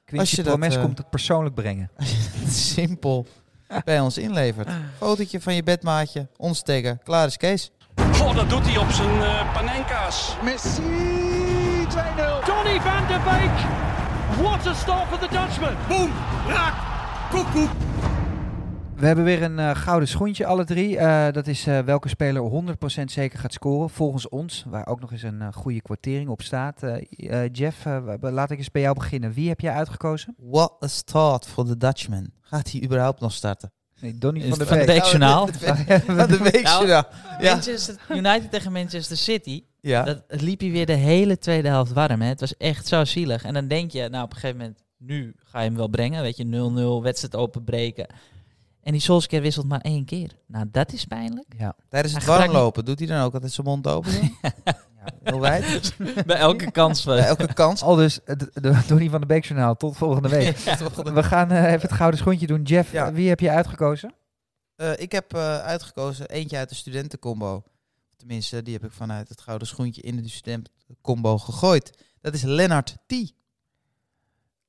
Quincy 0.05 0.35
je 0.35 0.43
dat, 0.43 0.51
Promes 0.51 0.75
eh, 0.75 0.81
komt 0.81 0.97
het 0.97 1.09
persoonlijk 1.09 1.55
brengen. 1.55 1.91
Simpel 2.47 3.25
bij 3.85 3.99
ons 3.99 4.17
inlevert. 4.17 4.69
Fotootje 4.97 5.41
van 5.41 5.55
je 5.55 5.63
bedmaatje, 5.63 6.27
ons. 6.37 6.63
Klaar 7.03 7.27
is 7.27 7.37
Kees. 7.37 7.71
Goh, 8.13 8.35
dat 8.35 8.49
doet 8.49 8.65
hij 8.65 8.77
op 8.77 8.91
zijn 8.91 9.21
eh 9.21 9.53
panenka's. 9.53 10.35
Messi 10.43 10.81
2-0. 11.89 12.45
Donny 12.45 12.81
van 12.81 13.07
der 13.07 13.21
Beek. 13.23 13.57
What 14.41 14.67
a 14.67 14.73
start 14.73 15.07
for 15.07 15.19
the 15.19 15.27
Dutchman. 15.29 15.75
Boom. 15.87 16.11
Raak. 16.47 16.73
Koekoek. 17.31 17.69
We 18.95 19.05
hebben 19.09 19.25
weer 19.25 19.43
een 19.43 19.59
eh, 19.59 19.75
gouden 19.75 20.07
schoentje, 20.07 20.45
alle 20.45 20.63
drie. 20.63 20.97
Eh, 20.97 21.33
dat 21.33 21.47
is 21.47 21.67
eh, 21.67 21.79
welke 21.79 22.09
speler 22.09 22.41
100% 23.01 23.03
zeker 23.05 23.39
gaat 23.39 23.53
scoren. 23.53 23.89
Volgens 23.89 24.29
ons, 24.29 24.65
waar 24.67 24.87
ook 24.87 24.99
nog 24.99 25.11
eens 25.11 25.23
een 25.23 25.53
goede 25.53 25.81
kwartering 25.81 26.29
op 26.29 26.41
staat. 26.41 26.81
Jeff, 27.51 27.85
laat 28.19 28.51
ik 28.51 28.57
eens 28.57 28.71
bij 28.71 28.81
jou 28.81 28.95
beginnen. 28.95 29.33
Wie 29.33 29.49
heb 29.49 29.59
jij 29.59 29.73
uitgekozen? 29.73 30.35
What 30.37 30.83
a 30.83 30.87
start 30.87 31.47
for 31.47 31.65
the 31.65 31.77
Dutchman. 31.77 32.29
Gaat 32.41 32.71
hij 32.71 32.83
überhaupt 32.83 33.19
nog 33.19 33.31
starten? 33.31 33.71
Nee, 34.03 34.17
Donny 34.17 34.41
van 34.41 34.67
van 34.67 34.77
de 34.77 34.85
Weekjournaal? 34.85 35.47
Van 35.47 35.75
de 36.27 36.59
ja. 37.39 37.59
United 38.09 38.51
tegen 38.51 38.71
Manchester 38.71 39.17
City. 39.17 39.63
ja. 39.81 40.03
Dat, 40.03 40.23
het 40.27 40.41
liep 40.41 40.59
hier 40.59 40.71
weer 40.71 40.85
de 40.85 40.93
hele 40.93 41.37
tweede 41.37 41.67
helft 41.67 41.93
warm. 41.93 42.21
Hè? 42.21 42.27
Het 42.27 42.39
was 42.39 42.57
echt 42.57 42.87
zo 42.87 43.05
zielig. 43.05 43.43
En 43.43 43.53
dan 43.53 43.67
denk 43.67 43.91
je, 43.91 44.09
nou 44.09 44.23
op 44.23 44.29
een 44.29 44.35
gegeven 44.35 44.57
moment, 44.57 44.83
nu 44.97 45.35
ga 45.43 45.59
je 45.59 45.67
hem 45.67 45.77
wel 45.77 45.87
brengen. 45.87 46.21
Weet 46.21 46.37
je, 46.37 46.45
0-0, 46.99 47.03
wedstrijd 47.03 47.35
openbreken. 47.35 48.07
En 48.81 48.91
die 48.91 49.01
Solskjaer 49.01 49.41
wisselt 49.41 49.67
maar 49.67 49.81
één 49.81 50.05
keer. 50.05 50.31
Nou, 50.47 50.65
dat 50.71 50.93
is 50.93 51.05
pijnlijk. 51.05 51.53
Ja. 51.57 51.75
Tijdens 51.89 52.13
het 52.13 52.25
Hij 52.25 52.37
warmlopen 52.37 52.85
doet 52.85 52.99
hij 52.99 53.07
dan 53.07 53.21
ook 53.21 53.33
altijd 53.33 53.51
zijn 53.51 53.67
mond 53.67 53.87
open? 53.87 54.11
heel 55.23 55.39
wijd. 55.39 55.95
Bij 56.25 56.37
elke 56.37 56.71
kans 56.71 57.01
van... 57.03 57.15
Bij 57.15 57.25
elke 57.25 57.53
kans. 57.53 57.81
Al 57.81 57.95
dus 57.95 58.19
het 58.25 58.49
de 58.53 58.81
Donny 58.87 59.09
van 59.09 59.19
der 59.19 59.27
Beek 59.27 59.45
journaal. 59.45 59.75
Tot 59.75 59.97
volgende 59.97 60.29
week. 60.29 60.57
We 61.13 61.23
gaan 61.23 61.51
eh, 61.51 61.63
even 61.67 61.81
het 61.81 61.91
gouden 61.93 62.19
schoentje 62.19 62.47
doen. 62.47 62.61
Jeff, 62.61 62.91
Ja. 62.91 63.07
eh, 63.07 63.13
wie 63.13 63.29
heb 63.29 63.39
je 63.39 63.49
uitgekozen? 63.49 64.13
Eh, 64.75 64.91
ik 64.99 65.11
heb 65.11 65.33
eh, 65.33 65.57
uitgekozen 65.59 66.29
eentje 66.29 66.57
uit 66.57 66.69
de 66.69 66.75
studentencombo. 66.75 67.63
Tenminste, 68.17 68.63
die 68.63 68.73
heb 68.73 68.83
ik 68.83 68.91
vanuit 68.91 69.29
het 69.29 69.41
gouden 69.41 69.67
schoentje 69.67 70.01
in 70.01 70.15
de 70.21 70.29
studentencombo 70.29 71.37
gegooid. 71.37 71.97
Dat 72.21 72.33
is 72.33 72.41
Lennart 72.41 72.97
T. 73.07 73.13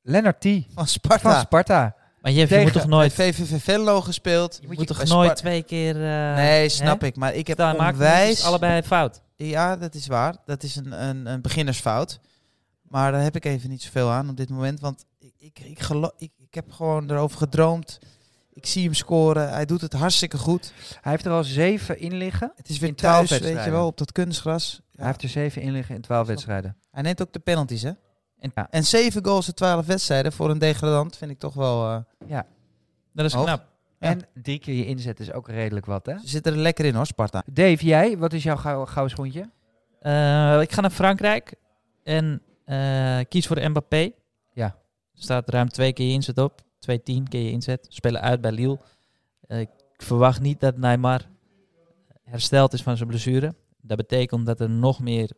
Lennart 0.03 0.41
T. 0.41 0.47
van 0.75 0.87
Sparta. 0.87 1.31
van 1.33 1.41
Sparta. 1.41 1.95
Maar 2.21 2.33
Jeff, 2.33 2.50
je 2.50 2.61
moet 2.61 2.73
toch 2.73 2.87
nooit, 2.87 3.12
VVV 3.12 3.62
Venlo 3.62 4.00
gespeeld. 4.00 4.59
je 4.61 4.67
moet 4.73 4.87
toch 4.87 4.97
bij 4.97 5.07
nooit 5.07 5.37
twee 5.37 5.62
keer... 5.62 5.95
eh, 5.97 6.35
Nee, 6.35 6.69
snap 6.69 7.00
hè? 7.00 7.07
ik. 7.07 7.17
Maar 7.17 7.35
ik 7.35 7.47
heb 7.47 7.59
maakt 7.59 7.93
onwijs... 7.93 8.37
het 8.37 8.47
allebei 8.47 8.83
fout. 8.83 9.23
Ja, 9.37 9.76
dat 9.76 9.95
is 9.95 10.07
waar. 10.07 10.37
Dat 10.45 10.62
is 10.62 10.76
een, 10.76 11.05
een, 11.09 11.26
een 11.26 11.41
beginnersfout. 11.43 12.21
Maar 12.83 13.12
daar 13.12 13.23
heb 13.23 13.37
ik 13.37 13.45
even 13.45 13.71
niet 13.71 13.83
zoveel 13.83 14.11
aan 14.11 14.29
op 14.29 14.37
dit 14.37 14.50
moment. 14.50 14.81
Want 14.81 15.05
ik, 15.19 15.35
ik, 15.38 15.59
ik, 15.59 15.81
gelo- 15.81 16.12
ik, 16.17 16.33
ik 16.38 16.55
heb 16.55 16.73
gewoon 16.73 17.11
erover 17.11 17.38
gedroomd. 17.38 17.99
Ik 18.53 18.67
zie 18.67 18.85
hem 18.85 18.95
scoren. 18.95 19.49
Hij 19.53 19.64
doet 19.64 19.81
het 19.81 19.93
hartstikke 19.93 20.38
goed. 20.38 20.73
Hij 21.00 21.12
heeft 21.12 21.25
er 21.26 21.33
al 21.33 21.45
zeven 21.45 21.99
in 21.99 22.14
liggen. 22.17 22.53
Het 22.57 22.69
is 22.69 22.79
weer 22.79 22.88
In 22.88 22.95
12 22.95 23.17
thuis, 23.29 23.41
weet 23.41 23.64
je 23.64 23.71
wel, 23.71 23.87
op 23.87 23.99
dat 23.99 24.12
kunstgras. 24.12 24.81
Hij 24.97 25.07
heeft 25.07 25.23
er 25.23 25.29
zeven 25.29 25.62
in 25.62 25.73
liggen 25.73 25.95
in 25.95 26.00
twaalf 26.00 26.26
wedstrijden. 26.26 26.76
Hij 26.91 27.03
neemt 27.03 27.23
ook 27.23 27.33
de 27.33 27.38
penalties, 27.38 27.83
hè? 27.83 27.93
En- 28.38 28.53
Ja. 28.55 28.67
En 28.71 28.85
zeven 28.85 29.25
goals 29.25 29.47
in 29.49 29.55
twaalf 29.55 29.87
wedstrijden 29.87 30.33
voor 30.33 30.50
een 30.50 30.59
degradant 30.59 31.17
vind 31.17 31.31
ik 31.31 31.38
toch 31.38 31.55
wel... 31.55 31.88
eh, 31.91 32.38
Dat 33.12 33.25
is 33.25 33.33
Hoog. 33.33 33.45
knap. 33.45 33.67
En 34.04 34.20
drie 34.42 34.58
keer 34.58 34.75
je 34.75 34.87
inzet 34.87 35.20
is 35.20 35.32
ook 35.32 35.49
redelijk 35.49 35.87
wat, 35.87 36.06
hè? 36.06 36.18
ze 36.18 36.28
zitten 36.28 36.52
er 36.52 36.58
lekker 36.58 36.84
in 36.84 36.94
hoor, 36.94 37.06
Sparta. 37.06 37.42
Dave, 37.52 37.84
jij, 37.84 38.18
wat 38.18 38.32
is 38.32 38.42
jouw 38.42 38.56
gou- 38.56 38.87
gouden 38.87 39.11
schoentje? 39.16 39.50
Eh, 40.00 40.61
ik 40.61 40.73
ga 40.73 40.80
naar 40.80 40.90
Frankrijk 40.90 41.54
en 42.02 42.42
eh, 42.64 43.18
kies 43.28 43.46
voor 43.46 43.70
Mbappé. 43.70 44.11
Ja. 44.52 44.64
Er 45.14 45.23
staat 45.23 45.49
ruim 45.50 45.68
twee 45.68 45.92
keer 45.92 46.06
je 46.06 46.12
inzet 46.12 46.38
op. 46.38 46.62
2-10 46.78 47.23
keer 47.28 47.42
je 47.42 47.50
inzet. 47.50 47.87
Spelen 47.88 48.20
uit 48.20 48.40
bij 48.40 48.52
Lille. 48.52 48.78
Eh, 49.46 49.61
ik 49.61 49.68
verwacht 49.96 50.40
niet 50.40 50.61
dat 50.61 50.76
Neymar 50.76 51.20
hersteld 52.25 52.73
is 52.73 52.82
van 52.82 52.96
zijn 52.96 53.08
blessure. 53.08 53.54
Dat 53.80 53.96
betekent 53.96 54.46
dat 54.46 54.61
er 54.61 54.70
nog 54.70 55.00
meer 55.00 55.30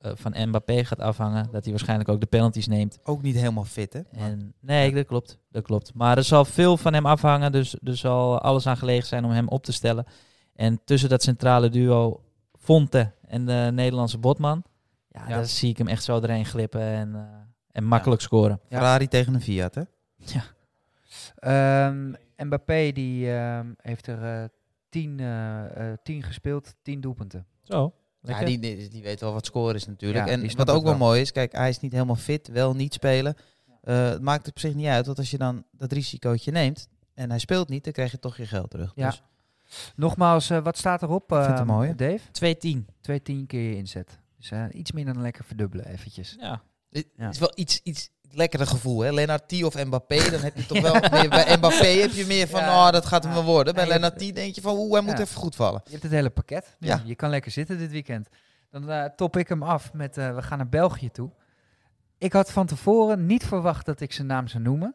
van 0.00 0.48
Mbappé 0.48 0.84
gaat 0.84 1.00
afhangen. 1.00 1.48
Dat 1.52 1.62
hij 1.62 1.70
waarschijnlijk 1.70 2.08
ook 2.08 2.20
de 2.20 2.26
penalties 2.26 2.66
neemt. 2.66 2.98
Ook 3.04 3.22
niet 3.22 3.34
helemaal 3.36 3.64
fit, 3.64 3.92
hè? 3.92 4.00
En, 4.12 4.54
nee, 4.60 4.94
dat 4.94 5.06
klopt. 5.06 5.38
Dat 5.50 5.62
klopt. 5.62 5.94
Maar 5.94 6.16
er 6.16 6.24
zal 6.24 6.44
veel 6.44 6.76
van 6.76 6.94
hem 6.94 7.06
afhangen. 7.06 7.52
Dus 7.52 7.76
er 7.82 7.96
zal 7.96 8.40
alles 8.40 8.66
aan 8.66 8.76
gelegen 8.76 9.06
zijn 9.06 9.24
om 9.24 9.30
hem 9.30 9.48
op 9.48 9.64
te 9.64 9.72
stellen. 9.72 10.06
En 10.54 10.80
tussen 10.84 11.08
dat 11.08 11.22
centrale 11.22 11.68
duo 11.68 12.20
Fonte 12.58 13.12
en 13.28 13.46
de 13.46 13.70
Nederlandse 13.72 14.18
Botman. 14.18 14.64
Ja, 15.08 15.28
Ja. 15.28 15.34
daar 15.34 15.46
zie 15.46 15.70
ik 15.70 15.78
hem 15.78 15.88
echt 15.88 16.04
zo 16.04 16.20
erin 16.20 16.46
glippen 16.46 16.80
en, 16.80 17.14
eh, 17.14 17.20
en 17.72 17.84
makkelijk 17.84 18.20
scoren. 18.20 18.60
Ja. 18.68 18.76
Ferrari 18.76 19.08
tegen 19.08 19.34
een 19.34 19.40
Fiat, 19.40 19.74
hè? 19.74 19.82
Ehm, 21.36 22.12
Mbappé 22.36 22.92
die 22.92 23.32
ehm, 23.32 23.72
heeft 23.76 24.06
er 24.06 24.22
eh, 24.42 24.44
tien, 24.88 25.20
eh, 25.20 25.90
eh, 25.90 25.98
tien 26.02 26.22
gespeeld, 26.22 26.74
tien 26.82 27.00
doelpunten. 27.00 27.46
Zo. 27.62 27.92
Ja, 28.26 28.44
die, 28.44 28.58
die, 28.58 28.88
die 28.88 29.02
weet 29.02 29.20
wel 29.20 29.32
wat 29.32 29.46
scoren 29.46 29.74
is 29.74 29.86
natuurlijk. 29.86 30.26
Ja, 30.26 30.32
en 30.32 30.56
wat 30.56 30.70
ook 30.70 30.82
wel 30.82 30.98
wel. 30.98 31.06
mooi 31.06 31.20
is, 31.20 31.32
kijk, 31.32 31.52
hij 31.52 31.68
is 31.68 31.80
niet 31.80 31.92
helemaal 31.92 32.16
fit, 32.16 32.48
wel 32.48 32.74
niet 32.74 32.94
spelen. 32.94 33.34
Eh, 33.82 34.08
het 34.08 34.22
maakt 34.22 34.48
op 34.48 34.58
zich 34.58 34.74
niet 34.74 34.86
uit, 34.86 35.06
want 35.06 35.18
als 35.18 35.30
je 35.30 35.38
dan 35.38 35.64
dat 35.70 35.92
risicootje 35.92 36.50
neemt 36.50 36.88
en 37.14 37.30
hij 37.30 37.38
speelt 37.38 37.68
niet, 37.68 37.84
dan 37.84 37.92
krijg 37.92 38.10
je 38.10 38.18
toch 38.18 38.36
je 38.36 38.46
geld 38.46 38.70
terug. 38.70 38.92
Ja. 38.94 39.10
Dus 39.10 39.22
Nogmaals, 39.96 40.50
eh, 40.50 40.62
wat 40.62 40.78
staat 40.78 41.02
erop, 41.02 41.24
vind 41.44 41.58
het 41.58 41.66
mooi, 41.66 41.88
hè? 41.88 41.94
Dave? 41.94 42.20
2-10. 42.30 42.86
Twee 43.00 43.22
tien 43.22 43.46
keer 43.46 43.70
je 43.70 43.76
inzet. 43.76 44.18
Dus 44.36 44.50
eh, 44.50 44.64
iets 44.72 44.92
minder 44.92 45.14
dan 45.14 45.22
lekker 45.22 45.44
verdubbelen 45.44 45.86
eventjes. 45.86 46.36
Ja. 46.38 46.62
het 46.90 47.06
Ja. 47.16 47.28
is 47.28 47.38
wel 47.38 47.52
iets, 47.54 47.80
iets 47.82 48.10
lekkerder 48.30 48.68
gevoel, 48.68 49.00
hè? 49.00 49.12
Lennart 49.12 49.48
T 49.48 49.62
of 49.64 49.84
Mbappé, 49.84 50.30
dan 50.30 50.40
heb 50.40 50.56
je 50.56 50.66
toch 50.66 50.80
wel 50.80 50.92
meer, 51.20 51.28
bij 51.28 51.56
Mbappé 51.56 51.86
heb 51.86 52.10
je 52.10 52.26
meer 52.26 52.48
van, 52.48 52.60
Ja. 52.60 52.86
oh, 52.86 52.92
dat 52.92 53.06
gaat 53.06 53.24
hem 53.24 53.32
wel 53.32 53.44
worden. 53.44 53.74
Bij 53.74 53.82
Ja, 53.86 53.92
je 53.94 54.00
Lennart 54.00 54.18
T 54.30 54.34
denk 54.34 54.54
je 54.54 54.60
van, 54.60 54.76
oeh, 54.76 54.92
hij 54.92 55.00
moet 55.00 55.16
Ja. 55.18 55.24
even 55.24 55.36
goed 55.36 55.56
vallen. 55.56 55.80
Je 55.84 55.90
hebt 55.90 56.02
het 56.02 56.12
hele 56.12 56.30
pakket. 56.30 56.76
Ja. 56.78 57.02
Je 57.04 57.14
kan 57.14 57.30
lekker 57.30 57.50
zitten 57.50 57.78
dit 57.78 57.90
weekend. 57.90 58.28
Dan 58.70 58.90
eh, 58.90 59.04
top 59.04 59.36
ik 59.36 59.48
hem 59.48 59.62
af 59.62 59.92
met, 59.92 60.16
eh, 60.18 60.34
we 60.34 60.42
gaan 60.42 60.58
naar 60.58 60.68
België 60.68 61.10
toe. 61.10 61.30
Ik 62.18 62.32
had 62.32 62.52
van 62.52 62.66
tevoren 62.66 63.26
niet 63.26 63.44
verwacht 63.46 63.86
dat 63.86 64.00
ik 64.00 64.12
zijn 64.12 64.26
naam 64.26 64.48
zou 64.48 64.62
noemen. 64.62 64.94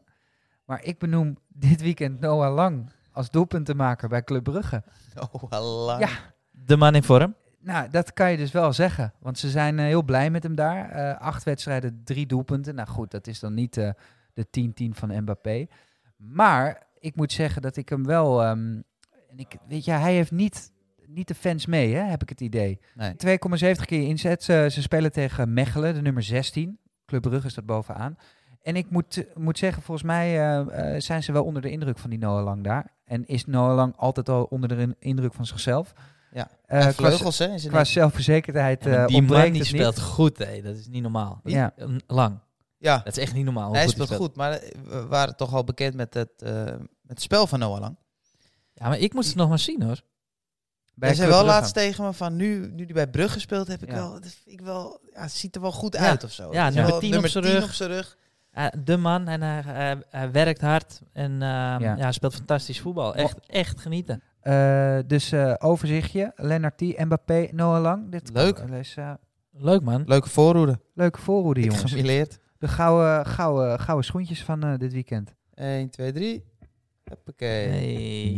Maar 0.65 0.83
ik 0.83 0.99
benoem 0.99 1.37
dit 1.47 1.81
weekend 1.81 2.19
Noah 2.19 2.53
Lang 2.53 2.91
als 3.11 3.29
doelpuntenmaker 3.29 4.09
bij 4.09 4.23
Club 4.23 4.43
Brugge. 4.43 4.83
Oh, 5.33 5.43
Allah. 5.51 5.99
Ja. 5.99 6.09
De 6.51 6.77
man 6.77 6.95
in 6.95 7.03
vorm. 7.03 7.35
Nou, 7.63 7.89
dat 7.89 8.13
kan 8.13 8.31
je 8.31 8.37
dus 8.37 8.51
wel 8.51 8.73
zeggen. 8.73 9.13
Want 9.19 9.37
ze 9.37 9.49
zijn 9.49 9.79
eh, 9.79 9.85
heel 9.85 10.03
blij 10.03 10.29
met 10.29 10.43
hem 10.43 10.55
daar. 10.55 10.89
Eh, 10.89 11.21
acht 11.21 11.43
wedstrijden, 11.43 12.01
drie 12.03 12.25
doelpunten. 12.25 12.75
Nou 12.75 12.87
goed, 12.87 13.11
dat 13.11 13.27
is 13.27 13.39
dan 13.39 13.53
niet 13.53 13.77
eh, 13.77 13.89
de 14.33 14.47
10-10 14.91 14.95
van 14.97 15.21
Mbappé. 15.21 15.67
Maar 16.17 16.87
ik 16.99 17.15
moet 17.15 17.31
zeggen 17.31 17.61
dat 17.61 17.75
ik 17.77 17.89
hem 17.89 18.05
wel... 18.05 18.41
ehm, 18.43 18.81
en 19.29 19.37
ik, 19.37 19.55
weet 19.67 19.85
je, 19.85 19.91
hij 19.91 20.13
heeft 20.13 20.31
niet, 20.31 20.71
niet 21.05 21.27
de 21.27 21.35
fans 21.35 21.65
mee, 21.65 21.93
hè, 21.95 22.01
heb 22.03 22.21
ik 22.21 22.29
het 22.29 22.41
idee. 22.41 22.79
Nee. 22.95 23.13
2,70 23.75 23.81
keer 23.85 24.07
inzet. 24.07 24.43
Ze, 24.43 24.67
ze 24.71 24.81
spelen 24.81 25.11
tegen 25.11 25.53
Mechelen, 25.53 25.93
de 25.93 26.01
nummer 26.01 26.23
16. 26.23 26.79
Club 27.05 27.21
Brugge 27.21 27.49
staat 27.49 27.65
bovenaan. 27.65 28.17
En 28.61 28.75
ik 28.75 28.89
moet, 28.89 29.25
moet 29.35 29.57
zeggen, 29.57 29.83
volgens 29.83 30.07
mij 30.07 30.33
zijn 30.99 31.23
ze 31.23 31.31
wel 31.31 31.43
onder 31.43 31.61
de 31.61 31.69
indruk 31.71 31.97
van 31.97 32.09
die 32.09 32.19
Noah 32.19 32.43
Lang 32.43 32.63
daar. 32.63 32.91
En 33.05 33.25
is 33.25 33.45
Noah 33.45 33.75
Lang 33.75 33.95
altijd 33.95 34.29
al 34.29 34.43
onder 34.43 34.69
de 34.69 34.75
in- 34.75 34.95
indruk 34.99 35.33
van 35.33 35.45
zichzelf. 35.45 35.93
Ja. 36.31 36.49
Eh, 36.65 36.79
qua- 36.79 36.91
vleugels, 36.93 37.37
hè? 37.37 37.53
Is 37.53 37.67
Qua 37.67 37.83
zelfverzekerdheid 37.83 38.85
eh 38.85 39.05
die 39.07 39.17
ontbreekt 39.17 39.53
die 39.53 39.63
speelt 39.63 39.95
niet. 39.95 40.03
goed, 40.05 40.37
hé. 40.37 40.61
dat 40.61 40.75
is 40.75 40.87
niet 40.87 41.01
normaal. 41.01 41.41
Ja. 41.43 41.73
Lang. 42.07 42.39
ja, 42.77 42.97
Dat 42.97 43.17
is 43.17 43.23
echt 43.23 43.33
niet 43.33 43.45
normaal. 43.45 43.65
hoe 43.67 43.75
hij 43.75 43.83
goed 43.85 43.93
speelt 43.93 44.09
hij 44.09 44.17
goed, 44.17 44.35
maar 44.35 44.51
eh, 44.51 44.77
we 44.83 45.05
waren 45.07 45.35
toch 45.35 45.53
al 45.53 45.63
bekend 45.63 45.95
met 45.95 46.13
het, 46.13 46.31
eh, 46.37 46.53
met 46.65 46.79
het 47.07 47.21
spel 47.21 47.47
van 47.47 47.59
Noah 47.59 47.79
Lang. 47.79 47.97
Ja, 48.73 48.87
maar 48.87 48.97
ik 48.99 49.13
moest 49.13 49.27
het 49.27 49.37
nog 49.37 49.49
maar 49.49 49.59
zien 49.59 49.81
hoor. 49.83 50.01
Bij 50.93 51.09
Jij 51.09 51.17
zei 51.17 51.29
wel 51.29 51.39
Brugge. 51.43 51.59
laatst 51.59 51.73
tegen 51.73 52.03
me 52.05 52.13
van 52.13 52.35
nu, 52.35 52.71
nu 52.71 52.85
die 52.85 52.93
bij 52.93 53.07
Brugge 53.07 53.39
speelt, 53.39 53.67
heb 53.67 53.83
ik 53.83 53.89
Ja. 53.89 53.95
wel, 53.95 54.19
ik 54.45 54.61
wel, 54.61 54.99
ja, 55.13 55.21
het 55.21 55.31
ziet 55.31 55.55
er 55.55 55.61
wel 55.61 55.71
goed 55.71 55.93
Ja. 55.93 55.99
uit 55.99 56.23
of 56.23 56.31
zo. 56.31 56.53
Ja, 56.53 56.69
nummer 56.69 56.85
wel 56.91 56.99
10 56.99 57.17
op 57.17 57.27
zijn 57.27 57.43
10 57.43 57.53
rug. 57.53 57.63
op 57.63 57.69
zijn 57.71 57.89
rug. 57.89 58.17
Eh, 58.51 58.65
de 58.83 58.97
man 58.97 59.27
en 59.27 59.41
hij, 59.41 59.61
hij, 59.61 60.03
hij 60.09 60.31
werkt 60.31 60.61
hard 60.61 61.01
en 61.13 61.31
eh, 61.31 61.47
Ja. 61.47 61.79
ja. 61.79 61.95
hij 61.97 62.11
speelt 62.11 62.33
fantastisch 62.35 62.79
voetbal. 62.79 63.15
Echt, 63.15 63.37
echt 63.47 63.79
genieten. 63.79 64.23
Eh, 64.41 64.97
dus 65.07 65.31
eh, 65.31 65.53
overzichtje. 65.57 66.31
Lennart 66.35 66.77
T, 66.77 66.81
Mbappé, 66.81 67.47
Noah 67.51 67.81
Lang. 67.81 68.11
Dit 68.11 68.29
Leuk. 68.33 68.55
kan- 68.55 68.73
eh, 68.73 69.11
Leuk 69.51 69.81
man. 69.81 70.03
Leuke 70.05 70.29
voorhoede. 70.29 70.79
leuke 70.93 71.19
voorhoede, 71.21 71.61
jongens. 71.61 71.91
Gemilleerd. 71.91 72.39
De 72.57 72.67
gouden, 72.67 73.25
gouden, 73.25 73.79
gouden 73.79 74.05
schoentjes 74.05 74.43
van 74.43 74.63
eh, 74.63 74.77
dit 74.77 74.93
weekend. 74.93 75.33
1, 75.53 75.89
2, 75.89 76.11
3. 76.11 76.43
Hoppakee. 77.09 77.67
Hey. 77.67 78.33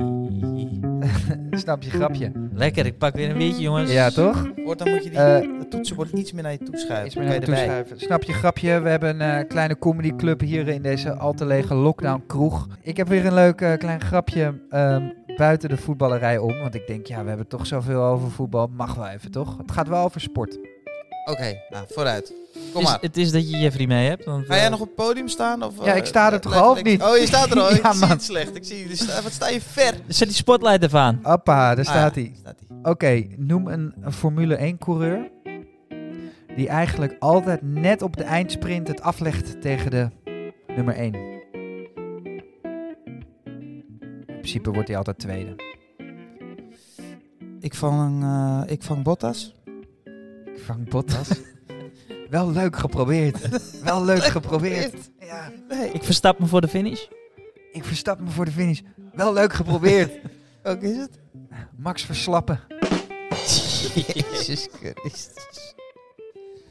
Snap 1.51 1.83
je 1.83 1.89
grapje? 1.89 2.31
Lekker, 2.53 2.85
ik 2.85 2.97
pak 2.97 3.15
weer 3.15 3.29
een 3.29 3.37
biertje 3.37 3.61
jongens. 3.61 3.91
Ja, 3.91 4.09
toch? 4.09 4.47
Wordt, 4.63 4.83
dan 4.83 4.89
moet 4.93 5.03
je 5.03 5.09
die, 5.09 5.19
Eh, 5.19 5.49
toetsenbord 5.69 6.11
iets 6.11 6.31
meer 6.31 6.43
naar 6.43 6.51
je 6.51 6.57
toe 6.57 6.77
schuiven. 6.77 7.05
Iets 7.05 7.15
meer 7.15 7.25
naar 7.25 7.33
je 7.33 7.41
toeschuiven. 7.41 7.99
Snap 7.99 8.23
je 8.23 8.33
grapje? 8.33 8.79
We 8.79 8.89
hebben 8.89 9.21
een 9.21 9.39
eh, 9.39 9.47
kleine 9.47 9.77
comedyclub 9.79 10.39
hier 10.39 10.67
in 10.67 10.81
deze 10.81 11.13
al 11.13 11.33
te 11.33 11.45
lege 11.45 11.73
lockdown 11.75 12.23
kroeg. 12.27 12.67
Ik 12.81 12.97
heb 12.97 13.07
weer 13.07 13.25
een 13.25 13.33
leuk 13.33 13.61
eh, 13.61 13.77
klein 13.77 14.01
grapje 14.01 14.61
ehm, 14.69 15.09
buiten 15.37 15.69
de 15.69 15.77
voetballerij 15.77 16.37
om. 16.37 16.59
Want 16.59 16.75
ik 16.75 16.87
denk, 16.87 17.05
ja, 17.07 17.21
we 17.23 17.27
hebben 17.27 17.47
toch 17.47 17.67
zoveel 17.67 18.01
over 18.01 18.31
voetbal. 18.31 18.67
Mag 18.67 18.95
wel 18.95 19.07
even, 19.07 19.31
toch? 19.31 19.57
Het 19.57 19.71
gaat 19.71 19.87
wel 19.87 20.03
over 20.03 20.21
sport. 20.21 20.57
Oké, 21.25 21.61
nou, 21.69 21.85
vooruit. 21.89 22.33
Kom 22.73 22.81
Is- 22.81 22.87
maar. 22.87 22.97
het 23.01 23.17
is 23.17 23.31
dat 23.31 23.49
je 23.51 23.57
Jeffrey 23.57 23.87
mee 23.87 24.07
hebt. 24.07 24.25
Want, 24.25 24.45
Ga 24.45 24.55
jij 24.55 24.63
eh, 24.65 24.69
nog 24.71 24.79
op 24.79 24.85
het 24.87 24.95
podium 24.95 25.27
staan? 25.27 25.63
Of, 25.63 25.73
Ja, 25.85 25.91
eh, 25.91 25.97
ik 25.97 26.05
sta 26.05 26.31
er 26.33 26.39
toch 26.41 26.55
al, 26.55 26.71
of 26.71 26.83
niet? 26.83 27.01
Oh, 27.03 27.17
je 27.17 27.25
staat 27.25 27.51
er 27.51 27.59
al. 27.59 27.69
Ja, 27.75 27.75
ik 27.75 27.85
zie 27.91 27.99
man. 27.99 28.09
het 28.09 28.23
slecht. 28.23 28.55
Ik 28.55 28.63
zie, 28.65 28.89
je 28.89 28.95
sta- 28.95 29.21
wat 29.21 29.31
sta 29.31 29.49
je 29.49 29.61
ver? 29.61 29.93
Zet 30.07 30.27
die 30.27 30.37
spotlight 30.37 30.83
even 30.83 30.99
aan. 30.99 31.19
Appa, 31.21 31.75
daar 31.75 31.85
staat 31.85 32.09
Ah, 32.09 32.15
hij. 32.15 32.23
ja, 32.23 32.39
staat 32.39 32.55
hij. 32.67 32.91
Oké, 32.91 33.25
noem 33.37 33.67
een, 33.67 33.93
een 34.01 34.13
Formule 34.13 34.55
1 34.55 34.77
coureur 34.77 35.31
die 36.55 36.67
eigenlijk 36.67 37.15
altijd 37.19 37.61
net 37.61 38.01
op 38.01 38.17
de 38.17 38.23
eindsprint 38.23 38.87
het 38.87 39.01
aflegt 39.01 39.61
tegen 39.61 39.91
de 39.91 40.09
nummer 40.75 40.95
1. 40.95 41.13
In 44.25 44.39
principe 44.49 44.71
wordt 44.71 44.87
hij 44.87 44.97
altijd 44.97 45.19
tweede. 45.19 45.55
Ik 47.59 47.75
vang, 47.75 48.23
eh, 48.23 48.61
ik 48.65 48.83
vang 48.83 49.03
Bottas. 49.03 49.53
Ik 50.55 50.59
vang 50.65 50.89
Bottas. 50.89 51.27
Wel 52.29 52.51
leuk 52.51 52.75
geprobeerd. 52.77 53.49
Wel 53.83 54.05
leuk 54.05 54.23
geprobeerd. 54.23 55.11
Ja, 55.19 55.51
Nee, 55.69 55.91
Ik 55.91 56.03
verstap 56.03 56.39
me 56.39 56.45
voor 56.45 56.61
de 56.61 56.67
finish. 56.67 57.05
ik 57.71 57.83
verstap 57.83 58.19
me 58.19 58.29
voor 58.29 58.45
de 58.45 58.51
finish. 58.51 58.81
Wel 59.13 59.33
leuk 59.33 59.53
geprobeerd. 59.53 60.11
Welke 60.63 60.91
is 60.91 60.97
het? 60.97 61.19
Max 61.77 62.03
Verslappen. 62.03 62.59
Jezus 63.95 64.67
Christus. 64.71 65.73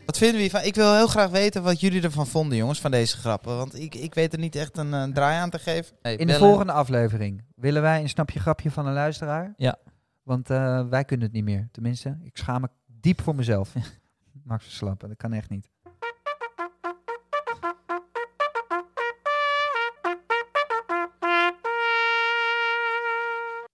Wat 0.06 0.18
vinden 0.18 0.36
we 0.36 0.42
hiervan? 0.42 0.62
Ik 0.62 0.74
wil 0.74 0.94
heel 0.94 1.06
graag 1.06 1.30
weten 1.30 1.62
wat 1.62 1.80
jullie 1.80 2.02
ervan 2.02 2.26
vonden, 2.26 2.58
jongens, 2.58 2.80
van 2.80 2.90
deze 2.90 3.16
grappen. 3.16 3.56
Want 3.56 3.78
ik, 3.80 3.94
ik 3.94 4.14
weet 4.14 4.32
er 4.32 4.38
niet 4.38 4.56
echt 4.56 4.76
een, 4.76 4.94
eh, 4.94 5.04
draai 5.04 5.36
aan 5.38 5.50
te 5.50 5.58
geven. 5.58 5.96
Hey, 6.02 6.12
In 6.12 6.18
de 6.18 6.24
bellen. 6.24 6.40
volgende 6.48 6.72
aflevering 6.72 7.44
willen 7.56 7.82
wij 7.82 8.00
een 8.00 8.08
snapje 8.08 8.40
grapje 8.40 8.70
van 8.70 8.86
een 8.86 8.92
luisteraar. 8.92 9.52
Ja. 9.56 9.76
Want 10.22 10.50
eh, 10.50 10.88
wij 10.88 11.04
kunnen 11.04 11.26
het 11.26 11.34
niet 11.34 11.44
meer. 11.44 11.68
Tenminste, 11.72 12.18
ik 12.22 12.36
schaam 12.36 12.60
me 12.60 12.68
diep 13.02 13.20
voor 13.20 13.34
mezelf. 13.34 13.74
Max 14.44 14.64
Verslappen, 14.64 15.08
dat 15.08 15.16
kan 15.16 15.32
echt 15.32 15.50
niet. 15.50 15.70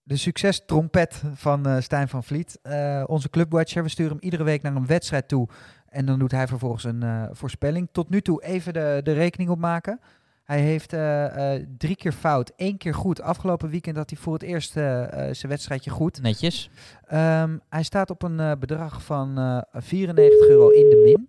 De 0.02 0.16
succestrompet 0.16 1.22
van 1.34 1.66
eh, 1.66 1.80
Stijn 1.80 2.08
van 2.08 2.24
Vliet. 2.24 2.58
Eh, 2.62 3.04
onze 3.06 3.30
clubwatcher. 3.30 3.82
We 3.82 3.88
sturen 3.88 4.12
hem 4.12 4.22
iedere 4.22 4.44
week 4.44 4.62
naar 4.62 4.76
een 4.76 4.86
wedstrijd 4.86 5.28
toe. 5.28 5.48
En 5.88 6.06
dan 6.06 6.18
doet 6.18 6.30
hij 6.30 6.46
vervolgens 6.46 6.84
een 6.84 7.02
eh, 7.02 7.24
voorspelling. 7.30 7.88
Tot 7.92 8.10
nu 8.10 8.20
toe 8.20 8.42
even 8.42 8.72
de, 8.72 9.00
de 9.02 9.12
rekening 9.12 9.50
opmaken. 9.50 10.00
Hij 10.48 10.61
heeft 10.61 10.92
eh, 10.92 11.54
eh, 11.54 11.66
drie 11.78 11.96
keer 11.96 12.12
fout, 12.12 12.52
één 12.56 12.76
keer 12.76 12.94
goed. 12.94 13.20
Afgelopen 13.20 13.68
weekend 13.70 13.96
had 13.96 14.11
hij 14.11 14.18
voor 14.18 14.32
het 14.32 14.42
eerst 14.42 14.76
eh, 14.76 15.02
eh, 15.02 15.34
zijn 15.34 15.52
wedstrijdje 15.52 15.90
goed. 15.90 16.22
Netjes. 16.22 16.70
Ehm, 17.06 17.58
hij 17.68 17.82
staat 17.82 18.11
op 18.11 18.22
een 18.22 18.58
bedrag 18.58 19.02
van 19.02 19.38
eh 19.38 19.61
94 19.72 20.48
euro 20.48 20.68
in 20.68 20.90
de 20.90 21.02
min. 21.04 21.28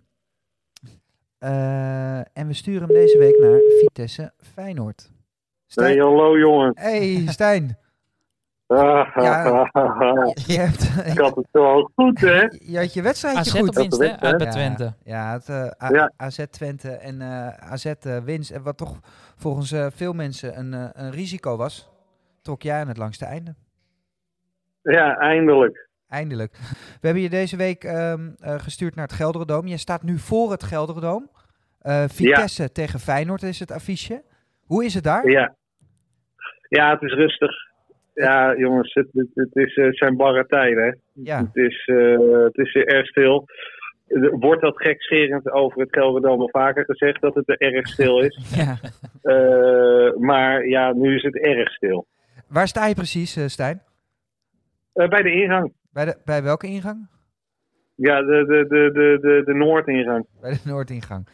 Eh, 1.38 2.18
en 2.18 2.46
we 2.46 2.52
sturen 2.52 2.82
hem 2.82 2.96
deze 2.96 3.18
week 3.18 3.38
naar 3.38 3.60
Vitesse 3.78 4.32
Feyenoord. 4.54 5.00
Hey, 5.02 5.12
Stijn. 5.66 5.98
hallo 6.00 6.38
jongen. 6.38 6.72
Hey, 6.74 7.24
Stijn. 7.26 7.78
Ja. 8.76 9.04
Je, 10.46 10.58
hebt, 10.58 11.06
Ik 11.06 11.18
had 11.18 11.36
het 11.36 11.46
zo 11.52 11.90
goed, 11.94 12.20
hè? 12.20 12.40
je 12.58 12.76
had 12.78 12.94
je 12.94 13.02
wedstrijdje 13.02 13.40
AZ 13.40 13.58
goed. 13.58 13.68
op 13.68 13.74
winst, 13.74 13.98
hè? 14.00 14.18
Uit 14.20 14.36
bij 14.36 14.46
Ja, 14.46 14.52
Twente. 14.52 14.94
Ja, 15.04 15.32
het, 15.32 15.48
eh, 15.48 15.90
Ja. 15.90 16.12
AZ 16.16 16.44
Twente 16.50 16.90
en 16.90 17.20
eh, 17.20 17.48
AZ 17.48 17.84
eh, 17.86 18.18
winst. 18.18 18.50
En 18.50 18.62
wat 18.62 18.76
toch 18.76 19.00
volgens 19.36 19.72
eh, 19.72 19.86
veel 19.94 20.12
mensen 20.12 20.58
een, 20.58 20.74
eh, 20.74 20.88
een 20.92 21.10
risico 21.10 21.56
was, 21.56 21.90
trok 22.42 22.62
jij 22.62 22.80
aan 22.80 22.88
het 22.88 22.96
langste 22.96 23.24
einde. 23.24 23.54
Ja, 24.82 25.16
eindelijk. 25.18 25.88
Eindelijk. 26.08 26.52
We 27.00 27.06
hebben 27.06 27.22
je 27.22 27.30
deze 27.30 27.56
week 27.56 27.84
ehm, 27.84 28.28
eh, 28.40 28.58
gestuurd 28.58 28.94
naar 28.94 29.06
het 29.06 29.14
Gelderdoom. 29.16 29.66
Je 29.66 29.76
staat 29.76 30.02
nu 30.02 30.18
voor 30.18 30.50
het 30.50 30.62
Gelderdoom. 30.62 31.30
Eh, 31.80 32.04
Vitesse 32.08 32.72
tegen 32.72 33.00
Feyenoord 33.00 33.42
is 33.42 33.58
het 33.60 33.70
affiche. 33.70 34.22
Hoe 34.66 34.84
is 34.84 34.94
het 34.94 35.04
daar? 35.04 35.28
Ja. 35.30 35.54
Ja, 36.68 36.90
het 36.90 37.02
is 37.02 37.12
rustig. 37.12 37.52
Ja, 38.20 38.56
jongens, 38.56 38.94
het, 38.94 39.08
het, 39.12 39.28
het 39.34 39.56
is, 39.56 39.76
eh, 39.76 39.84
het 39.84 39.96
zijn 39.96 40.16
barre 40.16 40.46
tijden, 40.46 40.84
hè? 40.84 40.92
Ja, 41.12 41.38
Het 41.38 41.56
is, 41.56 41.84
eh, 41.86 42.18
het 42.44 42.56
is 42.56 42.74
erg 42.74 43.06
stil. 43.06 43.44
Wordt 44.30 44.62
dat 44.62 44.76
gekscherend 44.76 45.50
over 45.50 45.80
het 45.80 45.88
Gelderdoom 45.90 46.40
al 46.40 46.48
vaker 46.48 46.84
gezegd 46.84 47.20
dat 47.20 47.34
het 47.34 47.48
er 47.48 47.58
erg 47.58 47.86
stil 47.86 48.20
is. 48.20 48.38
ja. 48.64 48.76
Eh, 49.22 50.16
maar 50.16 50.66
ja, 50.66 50.92
nu 50.92 51.14
is 51.14 51.22
het 51.22 51.36
erg 51.38 51.72
stil. 51.72 52.06
Waar 52.48 52.68
sta 52.68 52.86
je 52.86 52.94
precies, 52.94 53.52
Stijn? 53.52 53.82
Bij 54.92 55.22
de 55.22 55.32
ingang. 55.32 55.72
Bij, 55.92 56.04
de, 56.04 56.16
bij 56.24 56.42
welke 56.42 56.66
ingang? 56.66 57.08
Ja, 57.94 58.22
de, 58.22 58.44
de, 58.46 58.66
de, 58.68 58.90
de, 58.92 59.18
de, 59.20 59.42
de 59.44 59.54
Noordingang. 59.54 60.26
Bij 60.40 60.50
de 60.50 60.60
Noordingang. 60.64 61.26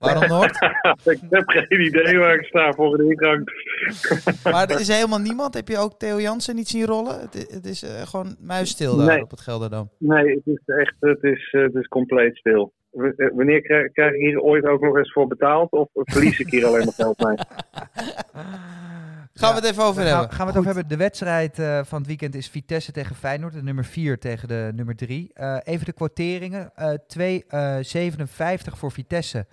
Waarom 0.00 0.28
Noord? 0.36 0.56
ik 1.04 1.18
heb 1.30 1.48
geen 1.48 1.80
idee 1.84 2.18
waar 2.18 2.34
ik 2.34 2.44
sta 2.44 2.72
voor 2.72 2.96
de 2.96 3.04
ingang. 3.04 3.48
maar 4.52 4.70
er 4.70 4.80
is 4.80 4.88
helemaal 4.88 5.18
niemand. 5.18 5.54
Heb 5.54 5.68
je 5.68 5.78
ook 5.78 5.98
Theo 5.98 6.20
Jansen 6.20 6.54
niet 6.54 6.68
zien 6.68 6.84
rollen? 6.84 7.20
Het, 7.20 7.64
is 7.66 7.82
eh, 7.82 8.02
gewoon 8.06 8.36
muisstil 8.40 8.96
daar 8.96 9.06
Nee. 9.06 9.22
op 9.22 9.30
het 9.30 9.40
Gelderdoom. 9.40 9.90
Nee, 9.98 10.34
het 10.34 10.46
is 10.46 10.60
echt 10.64 10.94
het 11.00 11.22
is, 11.22 11.48
eh, 11.52 11.62
het 11.62 11.74
is 11.74 11.86
compleet 11.88 12.36
stil. 12.36 12.72
W- 12.90 13.04
eh, 13.04 13.30
Wanneer 13.34 13.60
krijg, 13.62 13.92
krijg 13.92 14.12
ik 14.14 14.20
hier 14.20 14.40
ooit 14.40 14.64
ook 14.64 14.80
nog 14.80 14.96
eens 14.96 15.12
voor 15.12 15.26
betaald? 15.26 15.70
Of 15.70 15.88
verlies 15.92 16.38
ik 16.40 16.50
hier 16.50 16.66
alleen 16.66 16.84
maar 16.84 16.94
geld 16.94 17.18
mee? 17.24 17.36
Gaan 19.34 19.54
we 19.54 19.60
het 19.60 19.70
even 19.70 19.82
over 19.84 20.02
hebben. 20.02 20.30
gaan 20.30 20.46
we 20.46 20.52
het 20.52 20.60
over 20.60 20.74
hebben. 20.74 20.88
De 20.88 20.96
wedstrijd 20.96 21.58
eh, 21.58 21.80
van 21.84 21.98
het 21.98 22.06
weekend 22.06 22.34
is 22.34 22.48
Vitesse 22.48 22.92
tegen 22.92 23.16
Feyenoord. 23.16 23.52
De 23.52 23.62
nummer 23.62 23.84
4 23.84 24.18
tegen 24.18 24.48
de 24.48 24.70
nummer 24.74 24.96
3. 24.96 25.30
even 25.64 25.84
de 25.86 25.92
quoteringen. 25.92 26.70
eh 26.74 26.92
2,57 27.06 28.78
voor 28.78 28.92
Vitesse. 28.92 29.46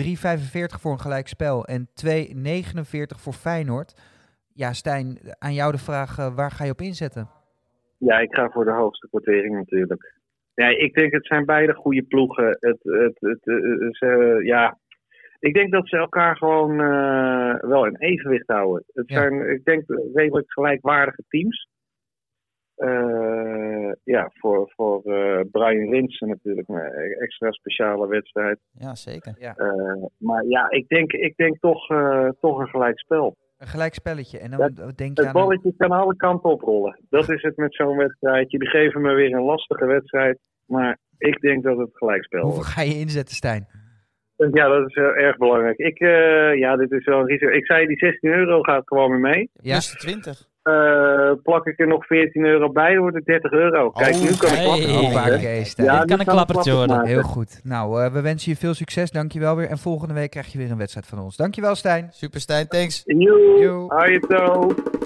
3,45 0.00 0.80
voor 0.80 0.92
een 0.92 1.00
gelijkspel. 1.00 1.64
En 1.64 1.88
2,49 1.88 3.20
voor 3.20 3.32
Feyenoord. 3.32 3.94
Ja, 4.54 4.72
Stijn, 4.72 5.18
aan 5.38 5.54
jou 5.54 5.72
de 5.72 5.78
vraag. 5.78 6.18
eh, 6.18 6.34
waar 6.34 6.50
ga 6.50 6.64
je 6.64 6.70
op 6.70 6.80
inzetten? 6.80 7.28
Ja, 7.98 8.18
ik 8.18 8.34
ga 8.34 8.50
voor 8.50 8.64
de 8.64 8.72
hoogste 8.72 9.08
kwartering 9.08 9.54
natuurlijk. 9.56 10.14
Ja, 10.54 10.68
ik 10.68 10.94
denk 10.94 11.12
het 11.12 11.26
zijn 11.26 11.44
beide 11.44 11.74
goede 11.74 12.02
ploegen. 12.02 12.46
Het, 12.60 12.78
het, 12.82 13.16
het, 13.20 13.40
eh, 13.46 13.88
ze, 13.90 14.40
ja, 14.44 14.78
ik 15.38 15.54
denk 15.54 15.72
dat 15.72 15.88
ze 15.88 15.96
elkaar 15.96 16.36
gewoon 16.36 16.80
eh, 16.80 17.68
wel 17.70 17.86
in 17.86 17.96
evenwicht 17.96 18.46
houden. 18.46 18.84
Het 18.92 19.08
Ja. 19.08 19.16
zijn, 19.20 19.50
ik 19.50 19.64
denk, 19.64 19.82
redelijk 20.14 20.52
gelijkwaardige 20.52 21.22
teams. 21.28 21.68
Eh, 22.80 23.92
ja, 24.04 24.30
voor, 24.34 24.72
voor 24.76 25.02
eh, 25.04 25.40
Brian 25.50 25.88
Linsen 25.88 26.28
natuurlijk 26.28 26.68
een 26.68 26.80
extra 27.20 27.50
speciale 27.50 28.06
wedstrijd. 28.08 28.58
Ja, 28.72 28.94
zeker. 28.94 29.34
Eh, 29.38 29.54
maar 30.18 30.44
ja, 30.44 30.70
ik 30.70 30.88
denk, 30.88 31.12
ik 31.12 31.36
denk 31.36 31.58
toch, 31.58 31.90
eh, 31.90 32.28
toch 32.40 32.58
een 32.58 32.68
gelijk 32.68 32.98
spel. 32.98 33.36
Een 33.58 33.66
gelijkspelletje. 33.66 34.38
En 34.38 34.50
dan 34.50 34.58
Dat- 34.58 34.76
denk 34.76 34.98
je 34.98 35.04
Het 35.06 35.18
aan... 35.18 35.26
een- 35.26 35.32
balletje 35.32 35.74
kan 35.76 35.90
alle 35.90 36.16
kanten 36.16 36.50
oprollen. 36.50 37.00
Dat 37.10 37.30
is 37.30 37.42
het 37.42 37.56
met 37.56 37.74
zo'n 37.74 37.96
wedstrijd. 37.96 38.50
Jullie 38.50 38.68
geven 38.68 39.00
me 39.00 39.12
weer 39.14 39.32
een 39.34 39.42
lastige 39.44 39.86
wedstrijd. 39.86 40.38
Maar 40.66 40.98
ik 41.18 41.40
denk 41.40 41.62
dat 41.62 41.78
het 41.78 41.90
gelijkspel 41.92 42.40
Hoeveel 42.40 42.58
wordt. 42.58 42.72
ga 42.74 42.82
je 42.82 42.98
inzetten, 42.98 43.34
Stijn? 43.34 43.66
Ja, 44.52 44.68
dat 44.68 44.88
is 44.88 44.94
erg 44.94 45.36
belangrijk. 45.36 45.78
Ik, 45.78 45.98
eh, 45.98 46.54
ja, 46.58 46.76
dit 46.76 46.90
is 46.92 47.04
wel 47.04 47.18
een 47.18 47.26
risico. 47.26 47.50
Ik 47.52 47.66
zei 47.66 47.86
die 47.86 47.98
16 47.98 48.30
euro 48.30 48.60
gaat 48.62 48.82
gewoon 48.88 49.10
weer 49.10 49.20
mee. 49.20 49.50
Ja. 49.52 49.72
Plus 49.72 49.90
de 49.90 49.96
20. 49.98 50.48
Eh, 50.62 51.30
plak 51.42 51.66
ik 51.66 51.78
er 51.80 51.86
nog 51.86 52.06
14 52.06 52.44
euro 52.44 52.72
bij, 52.72 52.92
dan 52.92 53.00
wordt 53.00 53.16
het 53.16 53.24
30 53.24 53.52
euro. 53.52 53.90
Kijk, 53.90 54.14
Oh, 54.14 54.20
nu 54.20 54.26
kan 54.26 54.48
ik 54.50 54.54
hey. 54.54 54.64
klappen. 54.64 54.90
Hoppa, 54.94 55.28
maken, 55.28 55.66
Stijn. 55.66 55.88
Ja, 55.88 55.98
Dit 55.98 56.08
kan 56.08 56.18
een 56.20 56.24
klappertje 56.26 56.62
klappen 56.62 56.72
worden. 56.72 56.96
maken. 56.96 57.10
Heel 57.10 57.22
goed. 57.22 57.60
Nou, 57.64 58.02
eh, 58.04 58.12
we 58.12 58.20
wensen 58.20 58.50
je 58.52 58.56
veel 58.56 58.74
succes. 58.74 59.10
Dankjewel 59.10 59.56
weer. 59.56 59.68
En 59.68 59.78
volgende 59.78 60.14
week 60.14 60.30
krijg 60.30 60.52
je 60.52 60.58
weer 60.58 60.70
een 60.70 60.76
wedstrijd 60.78 61.06
van 61.06 61.18
ons. 61.18 61.36
Dankjewel, 61.36 61.74
Stijn. 61.74 62.08
Super 62.12 62.40
Stijn, 62.40 62.68
thanks. 62.68 63.02
Joe, 63.04 63.62
zo. 63.62 63.86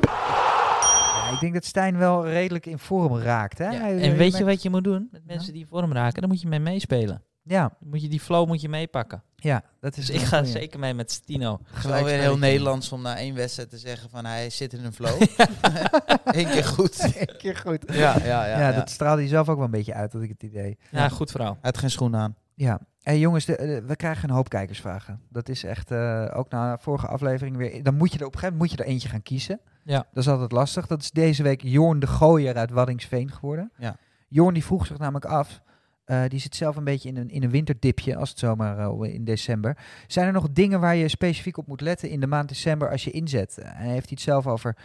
Ja, 0.02 1.32
ik 1.32 1.40
denk 1.40 1.54
dat 1.54 1.64
Stijn 1.64 1.98
wel 1.98 2.26
redelijk 2.28 2.66
in 2.66 2.78
vorm 2.78 3.18
raakt. 3.18 3.58
Hè? 3.58 3.70
Ja, 3.70 3.88
En 3.88 4.16
weet 4.16 4.36
je 4.38 4.44
wat 4.44 4.62
je 4.62 4.70
moet 4.70 4.84
doen 4.84 5.08
met 5.12 5.22
mensen 5.26 5.52
die 5.52 5.62
in 5.62 5.68
vorm 5.70 5.92
raken? 5.92 6.20
Dan 6.20 6.30
moet 6.30 6.40
je 6.40 6.48
mee 6.48 6.60
meespelen. 6.60 7.22
Ja, 7.46 7.70
moet 7.80 8.02
je 8.02 8.08
die 8.08 8.20
flow 8.20 8.46
moet 8.46 8.60
je 8.60 8.68
meepakken. 8.68 9.22
ja, 9.36 9.62
dat 9.80 9.96
is 9.96 10.06
Dus 10.06 10.16
ik 10.16 10.22
ga 10.26 10.36
goeie. 10.38 10.50
zeker 10.52 10.78
mee 10.78 10.94
met 10.94 11.10
Stino. 11.10 11.60
Wel 11.82 12.04
weer 12.04 12.18
heel 12.20 12.38
Nederlands 12.38 12.92
om 12.92 13.02
na 13.02 13.16
één 13.16 13.34
wedstrijd 13.34 13.70
te 13.70 13.78
zeggen 13.78 14.10
van 14.10 14.24
hij 14.24 14.50
zit 14.50 14.72
in 14.72 14.84
een 14.84 14.92
flow. 14.92 15.20
Eén 16.24 16.46
keer 16.46 16.64
goed. 16.64 17.02
Eén 17.28 17.36
keer 17.38 17.56
goed. 17.56 17.84
Ja, 17.92 18.16
ja, 18.18 18.24
ja. 18.24 18.46
Ja, 18.46 18.58
ja. 18.68 18.72
dat 18.72 18.90
straalde 18.90 19.22
je 19.22 19.28
zelf 19.28 19.48
ook 19.48 19.56
wel 19.56 19.64
een 19.64 19.70
beetje 19.70 19.94
uit, 19.94 20.12
had 20.12 20.22
ik 20.22 20.28
het 20.28 20.42
idee. 20.42 20.78
Ja, 20.90 21.08
goed 21.08 21.30
verhaal. 21.30 21.52
Hij 21.52 21.58
had 21.62 21.78
geen 21.78 21.90
schoenen 21.90 22.20
aan. 22.20 22.36
Ja. 22.54 22.80
Hey, 23.02 23.18
jongens, 23.18 23.44
de, 23.44 23.56
de- 23.56 23.82
we 23.86 23.96
krijgen 23.96 24.28
een 24.28 24.34
hoop 24.34 24.48
kijkersvragen. 24.48 25.20
Dat 25.28 25.48
is 25.48 25.64
echt, 25.64 25.90
eh, 25.90 26.30
ook 26.34 26.50
na 26.50 26.78
vorige 26.78 27.06
aflevering 27.06 27.56
weer. 27.56 27.82
Dan 27.82 27.96
moet 27.96 28.12
je 28.12 28.18
er 28.18 28.26
op 28.26 28.32
een 28.32 28.38
gegeven 28.38 28.56
moment 28.58 28.70
moet 28.70 28.78
je 28.80 28.84
er 28.84 28.90
eentje 28.92 29.08
gaan 29.08 29.22
kiezen. 29.22 29.60
Ja. 29.84 30.06
Dat 30.12 30.22
is 30.24 30.28
altijd 30.30 30.52
lastig. 30.52 30.86
Dat 30.86 31.00
is 31.02 31.10
deze 31.10 31.42
week 31.42 31.62
Jorn 31.62 31.98
de 31.98 32.06
Gooier 32.06 32.56
uit 32.56 32.70
Waddingsveen 32.70 33.30
geworden. 33.30 33.72
Ja. 33.78 33.96
Jorn 34.28 34.54
die 34.54 34.64
vroeg 34.64 34.86
zich 34.86 34.98
namelijk 34.98 35.24
af. 35.24 35.60
Eh, 36.04 36.22
die 36.28 36.40
zit 36.40 36.56
zelf 36.56 36.76
een 36.76 36.84
beetje 36.84 37.08
in 37.08 37.16
een, 37.16 37.30
in 37.30 37.42
een 37.42 37.50
winterdipje, 37.50 38.16
als 38.16 38.28
het 38.30 38.38
zomaar 38.38 38.78
eh, 38.78 39.14
in 39.14 39.24
december. 39.24 39.76
Zijn 40.06 40.26
er 40.26 40.32
nog 40.32 40.50
dingen 40.50 40.80
waar 40.80 40.96
je 40.96 41.08
specifiek 41.08 41.56
op 41.56 41.66
moet 41.66 41.80
letten 41.80 42.08
in 42.10 42.20
de 42.20 42.26
maand 42.26 42.48
december 42.48 42.90
als 42.90 43.04
je 43.04 43.10
inzet? 43.10 43.58
Eh, 43.58 43.68
hij 43.72 43.88
heeft 43.90 44.10
iets 44.10 44.22
zelf 44.22 44.46
over 44.46 44.76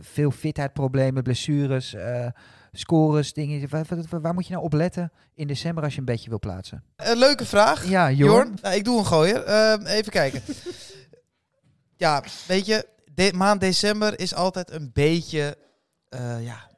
veel 0.00 0.30
fitheidproblemen, 0.30 1.22
blessures, 1.22 1.96
scores, 2.72 3.32
dingen. 3.32 3.68
Waar, 3.68 3.84
waar- 4.10 4.20
waar 4.20 4.34
moet 4.34 4.46
je 4.46 4.52
nou 4.52 4.64
op 4.64 4.72
letten 4.72 5.12
in 5.34 5.46
december 5.46 5.84
als 5.84 5.92
je 5.92 5.98
een 5.98 6.04
beetje 6.04 6.28
wil 6.28 6.38
plaatsen? 6.38 6.82
Een 6.96 7.18
leuke 7.18 7.44
vraag. 7.44 7.88
Ja, 7.88 8.10
Jorn, 8.10 8.32
Jorn. 8.32 8.58
nou, 8.62 8.74
ik 8.74 8.84
doe 8.84 8.98
een 8.98 9.06
gooier. 9.06 9.42
Ehm, 9.44 9.86
even 9.86 10.12
kijken. 10.12 10.42
ja, 11.96 12.22
weet 12.46 12.66
je, 12.66 12.86
de, 13.14 13.32
maand 13.34 13.60
december 13.60 14.18
is 14.20 14.34
altijd 14.34 14.70
een 14.70 14.90
beetje, 14.92 15.56
ja, 16.40 16.70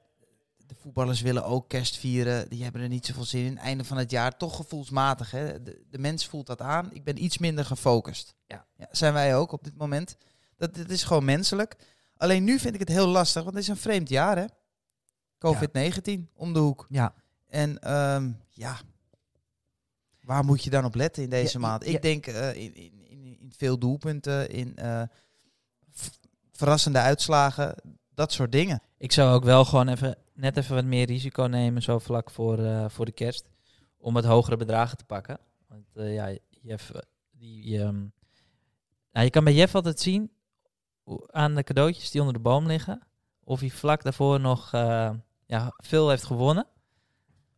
voetballers 0.87 1.20
willen 1.20 1.44
ook 1.44 1.68
kerst 1.68 1.96
vieren. 1.96 2.49
Die 2.49 2.62
hebben 2.62 2.83
er 2.83 2.88
niet 2.88 3.07
zoveel 3.07 3.25
zin 3.25 3.44
in. 3.44 3.59
Einde 3.59 3.85
van 3.85 3.96
het 3.96 4.11
jaar, 4.11 4.37
toch 4.37 4.57
gevoelsmatig. 4.57 5.31
Hè? 5.31 5.62
De, 5.62 5.85
de 5.90 5.99
mens 5.99 6.27
voelt 6.27 6.46
dat 6.46 6.61
aan. 6.61 6.92
Ik 6.92 7.05
ben 7.05 7.25
iets 7.25 7.38
minder 7.38 7.64
gefocust. 7.64 8.35
Ja. 8.46 8.66
zijn 8.90 9.12
wij 9.12 9.37
ook 9.37 9.53
op 9.53 9.64
dit 9.64 9.77
moment. 9.77 10.16
Dat, 10.57 10.75
dit 10.75 10.90
is 10.90 11.05
gewoon 11.05 11.25
menselijk. 11.25 11.77
Alleen 12.16 12.44
nu 12.44 12.59
vind 12.59 12.75
ik 12.75 12.81
het 12.81 12.88
heel 12.88 13.07
lastig, 13.07 13.42
want 13.42 13.55
het 13.55 13.62
is 13.62 13.70
een 13.70 13.77
vreemd 13.77 14.09
jaar, 14.09 14.37
hè? 14.37 14.44
COVID-19 15.38 16.33
om 16.35 16.53
de 16.53 16.59
hoek. 16.59 16.87
Ja. 16.88 17.14
En 17.49 17.79
ehm, 17.79 18.31
ja, 18.49 18.77
waar 20.20 20.44
moet 20.44 20.64
je 20.64 20.70
dan 20.70 20.85
op 20.85 20.94
letten 20.94 21.22
in 21.22 21.31
deze 21.31 21.59
Ja, 21.59 21.66
maand? 21.66 21.87
Ik 21.87 22.03
denk 22.03 22.27
eh, 22.27 22.55
in, 22.55 22.75
in, 22.75 23.07
in, 23.09 23.53
veel 23.57 23.79
doelpunten, 23.79 24.51
in 24.51 24.77
eh, 24.77 25.03
verrassende 26.53 26.99
uitslagen, 26.99 27.75
dat 28.14 28.33
soort 28.33 28.53
dingen. 28.53 28.83
Ik 28.99 29.12
zou 29.12 29.35
ook 29.35 29.44
wel 29.44 29.64
gewoon 29.64 29.88
even, 29.88 30.16
net 30.37 30.57
even 30.57 30.75
wat 30.75 30.85
meer 30.85 31.07
risico 31.07 31.42
nemen, 31.42 31.83
zo 31.83 31.99
vlak 31.99 32.31
voor, 32.31 32.59
eh, 32.59 32.85
voor 32.88 33.05
de 33.05 33.12
kerst. 33.12 33.44
Om 33.99 34.14
wat 34.14 34.25
hogere 34.25 34.57
bedragen 34.57 34.96
te 34.99 35.05
pakken. 35.05 35.38
Want 35.68 35.85
eh, 35.94 36.14
ja, 36.14 36.37
Jeff, 36.62 36.90
eh, 36.90 37.01
die, 37.31 37.79
ehm, 37.79 37.99
nou, 39.12 39.25
je 39.25 39.31
kan 39.31 39.44
bij 39.44 39.55
Jeff 39.55 39.75
altijd 39.75 40.01
zien 40.01 40.31
hoe- 41.03 41.29
aan 41.33 41.55
de 41.55 41.62
cadeautjes 41.62 42.11
die 42.11 42.20
onder 42.20 42.37
de 42.37 42.42
boom 42.42 42.66
liggen. 42.66 43.01
Of 43.44 43.61
hij 43.61 43.70
vlak 43.70 44.03
daarvoor 44.03 44.40
nog 44.40 44.72
eh, 44.72 45.11
ja, 45.46 45.72
veel 45.77 46.09
heeft 46.09 46.25
gewonnen. 46.25 46.66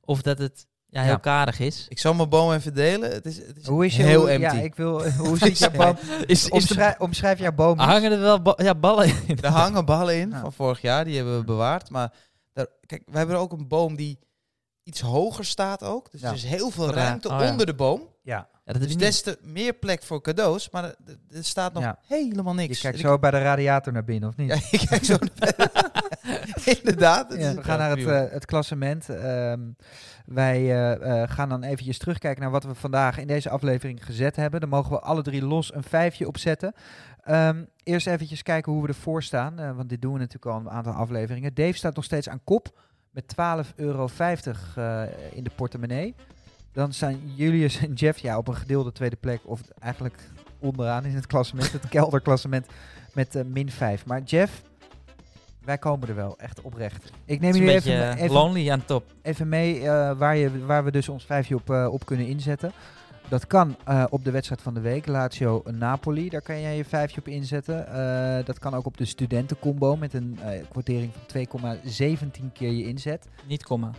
Of 0.01 0.23
dat 0.23 0.38
het 0.38 0.67
ja, 0.91 1.03
heel 1.03 1.11
Ja. 1.11 1.17
karig 1.19 1.59
is. 1.61 1.87
Ik 1.88 1.99
zal 1.99 2.14
mijn 2.14 2.29
boom 2.29 2.53
even 2.53 2.75
delen. 2.75 3.11
Het 3.12 3.27
is, 3.27 3.37
het 3.47 3.57
is 3.57 3.67
Hoe 3.67 3.87
is 3.87 3.97
je 3.97 4.03
heel 4.03 4.21
hoe- 4.21 4.31
empty. 4.31 4.57
Ja, 4.57 4.62
ik 4.62 4.75
wil. 4.75 5.11
Hoe 5.27 5.38
ziet 5.38 5.59
jouw 5.59 5.71
boom? 5.71 5.97
Is, 6.27 6.51
Omschrijf, 6.51 6.99
omschrijf 6.99 7.38
jouw 7.38 7.53
boom. 7.53 7.79
hangen 7.79 8.12
er 8.12 8.21
wel 8.21 8.43
ba- 8.43 8.55
ja, 8.57 8.75
ballen 8.75 9.07
in? 9.27 9.38
Er 9.41 9.49
hangen 9.51 9.85
ballen 9.85 10.17
in 10.21 10.31
Ja. 10.31 10.41
van 10.41 10.53
vorig 10.53 10.81
jaar, 10.81 11.05
die 11.05 11.17
hebben 11.17 11.38
we 11.38 11.45
bewaard. 11.45 11.91
Maar 11.91 12.12
daar, 12.59 12.66
kijk, 12.87 13.03
we 13.07 13.18
hebben 13.18 13.37
ook 13.38 13.53
een 13.53 13.68
boom 13.68 13.97
die 13.97 14.18
iets 14.83 15.01
hoger 15.01 15.44
staat 15.44 15.83
ook. 15.83 16.11
Dus 16.11 16.21
Ja. 16.21 16.29
er 16.29 16.35
is 16.35 16.44
heel 16.44 16.71
veel 16.71 16.88
Ja. 16.88 16.92
ruimte 16.94 17.29
Oh, 17.29 17.40
ja. 17.40 17.51
onder 17.51 17.66
de 17.66 17.75
boom. 17.75 18.01
Ja. 18.23 18.49
Ja, 18.64 18.73
dat 18.75 18.83
Dus 18.83 18.90
is 18.90 18.97
des 18.97 19.23
te 19.23 19.38
meer 19.42 19.73
plek 19.73 20.03
voor 20.03 20.21
cadeaus, 20.23 20.71
maar 20.71 20.85
er, 20.85 20.94
er 21.31 21.44
staat 21.44 21.73
nog 21.73 21.83
Ja. 21.83 21.99
helemaal 22.07 22.55
niks. 22.55 22.75
Je 22.77 22.83
kijkt 22.83 22.99
Ik- 22.99 23.05
zo 23.05 23.18
bij 23.18 23.31
de 23.31 23.38
radiator 23.42 23.92
naar 23.92 24.05
binnen, 24.05 24.29
of 24.29 24.37
niet? 24.37 24.49
Ja, 24.49 24.55
ik 24.79 24.87
kijk 24.88 25.05
zo 25.05 25.16
naar 25.18 25.57
Inderdaad. 26.79 27.35
we 27.35 27.62
gaan 27.62 27.79
naar 27.79 27.90
het, 27.97 28.07
eh, 28.07 28.25
het 28.33 28.44
klassement. 28.44 29.09
Ehm, 29.09 29.61
wij 30.27 30.57
eh, 30.57 31.23
eh, 31.23 31.31
gaan 31.31 31.49
dan 31.49 31.62
eventjes 31.62 31.99
terugkijken 31.99 32.42
naar 32.42 32.51
wat 32.51 32.64
we 32.64 32.75
vandaag 32.75 33.18
in 33.18 33.27
deze 33.27 33.51
aflevering 33.51 34.05
gezet 34.05 34.37
hebben. 34.37 34.61
Daar 34.61 34.68
mogen 34.68 34.90
we 34.92 35.01
alle 35.01 35.23
drie 35.23 35.42
los 35.44 35.75
een 35.75 35.83
vijfje 35.83 36.27
op 36.27 36.38
zetten. 36.38 36.73
Ehm, 37.29 37.64
eerst 37.83 38.07
eventjes 38.07 38.43
kijken 38.43 38.73
hoe 38.73 38.83
we 38.83 38.88
ervoor 38.88 39.23
staan. 39.23 39.59
eh, 39.59 39.77
want 39.77 39.88
dit 39.88 40.03
doen 40.03 40.12
we 40.12 40.19
natuurlijk 40.19 40.55
al 40.55 40.61
een 40.61 40.71
aantal 40.71 40.93
afleveringen. 40.93 41.55
Dave 41.55 41.73
staat 41.73 41.95
nog 41.95 42.05
steeds 42.05 42.29
aan 42.29 42.41
kop 42.45 42.81
met 43.11 43.25
12,50 43.27 43.75
euro 43.77 44.09
eh, 44.75 45.03
in 45.33 45.45
de 45.45 45.51
portemonnee. 45.57 46.14
Dan 46.73 46.93
staan 46.93 47.21
Julius 47.35 47.81
en 47.81 47.93
Jeff 47.93 48.19
ja, 48.19 48.38
op 48.38 48.49
een 48.49 48.57
gedeelde 48.57 48.93
tweede 48.93 49.17
plek. 49.17 49.41
Of 49.45 49.61
eigenlijk 49.81 50.29
onderaan 50.59 51.05
in 51.05 51.14
het 51.14 51.27
klassement. 51.27 51.73
het 51.73 51.88
kelderklassement 51.99 52.67
met 53.14 53.35
eh, 53.35 53.45
min 53.45 53.71
5. 53.71 54.07
Maar 54.07 54.23
Jeff, 54.23 54.62
wij 55.64 55.79
komen 55.79 56.09
er 56.09 56.14
wel. 56.14 56.38
Echt 56.38 56.61
oprecht. 56.61 57.12
Ik 57.25 57.41
neem 57.41 57.55
jullie 57.55 57.75
even, 57.75 58.17
even, 58.17 58.31
lonely 58.31 58.71
aan 58.71 58.85
top. 58.85 59.05
even 59.23 59.49
mee 59.49 59.81
waar, 60.17 60.37
je, 60.37 60.64
waar 60.64 60.85
we 60.85 60.91
dus 60.91 61.09
ons 61.09 61.25
vijfje 61.25 61.55
op, 61.55 61.71
op 61.71 62.07
kunnen 62.07 62.27
inzetten. 62.27 62.73
Dat 63.29 63.47
kan 63.47 63.77
eh, 63.85 64.05
op 64.11 64.25
de 64.25 64.31
wedstrijd 64.31 64.62
van 64.62 64.75
de 64.75 64.81
week, 64.81 65.07
Lazio 65.07 65.62
Napoli. 65.64 66.29
Daar 66.29 66.43
kan 66.43 66.61
jij 66.61 66.77
je 66.77 66.85
vijfje 66.85 67.21
op 67.21 67.29
inzetten. 67.29 67.87
Eh, 67.87 68.45
dat 68.45 68.59
kan 68.59 68.75
ook 68.75 68.87
op 68.87 68.97
de 68.97 69.05
studentencombo 69.05 69.97
met 69.97 70.14
een 70.14 70.38
eh 70.43 70.61
kwartering 70.71 71.12
van 71.12 71.23
2,17 71.27 72.53
keer 72.53 72.71
je 72.71 72.87
inzet. 72.87 73.29
Niet 73.47 73.64
komma. 73.64 73.91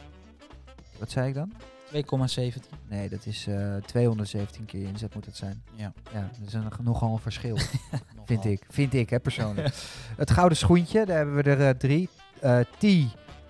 Wat 0.98 1.12
zei 1.12 1.28
ik 1.28 1.34
dan? 1.34 1.52
2,17. 1.92 2.70
Nee, 2.88 3.10
dat 3.10 3.26
is 3.26 3.48
eh 3.48 3.76
217 3.76 4.66
keer 4.66 4.80
je 4.80 4.88
inzet 4.88 5.16
moet 5.16 5.26
het 5.26 5.36
zijn. 5.36 5.64
Ja. 5.76 5.94
Ja, 6.14 6.30
dat 6.40 6.48
is 6.48 6.54
een, 6.54 6.70
nogal 6.82 7.14
een 7.14 7.20
verschil. 7.20 7.58
Vind 8.26 8.46
ik. 8.46 8.66
Vind 8.70 8.94
ik, 8.94 9.10
hè, 9.10 9.20
persoonlijk. 9.20 9.74
het 10.18 10.32
gouden 10.32 10.58
schoentje, 10.58 11.06
daar 11.06 11.18
hebben 11.18 11.36
we 11.36 11.44
er 11.44 11.68
eh, 11.68 11.70
drie. 11.70 12.10
Eh 12.40 12.60
T, 12.60 12.84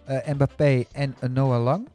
eh, 0.05 0.33
Mbappé 0.33 0.83
en 0.91 1.15
eh, 1.19 1.29
Noah 1.29 1.63
Lang. 1.63 1.87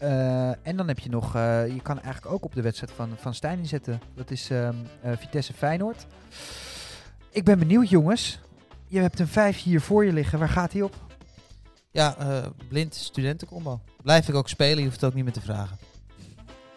Eh, 0.00 0.48
en 0.66 0.76
dan 0.76 0.88
heb 0.88 0.98
je 0.98 1.08
nog, 1.08 1.34
eh, 1.34 1.66
je 1.74 1.80
kan 1.82 2.00
eigenlijk 2.00 2.34
ook 2.34 2.44
op 2.44 2.54
de 2.54 2.62
wedstrijd 2.62 2.92
van, 2.92 3.10
van 3.16 3.34
Stijn 3.34 3.58
inzetten. 3.58 4.00
Dat 4.14 4.30
is 4.30 4.50
ehm, 4.50 4.74
eh, 5.02 5.12
Vitesse 5.18 5.52
Feyenoord. 5.52 6.06
Ik 7.30 7.44
ben 7.44 7.58
benieuwd, 7.58 7.88
jongens. 7.88 8.38
Je 8.86 8.98
hebt 9.00 9.18
een 9.18 9.28
vijf 9.28 9.62
hier 9.62 9.80
voor 9.80 10.04
je 10.04 10.12
liggen. 10.12 10.38
Waar 10.38 10.48
gaat 10.48 10.72
hij 10.72 10.82
op? 10.82 10.94
Ja, 11.90 12.16
eh, 12.18 12.46
blind 12.68 12.94
studentencombo. 12.94 13.80
Blijf 14.02 14.28
ik 14.28 14.34
ook 14.34 14.48
spelen, 14.48 14.78
je 14.78 14.84
hoeft 14.84 15.00
het 15.00 15.04
ook 15.04 15.14
niet 15.14 15.24
meer 15.24 15.32
te 15.32 15.40
vragen. 15.40 15.78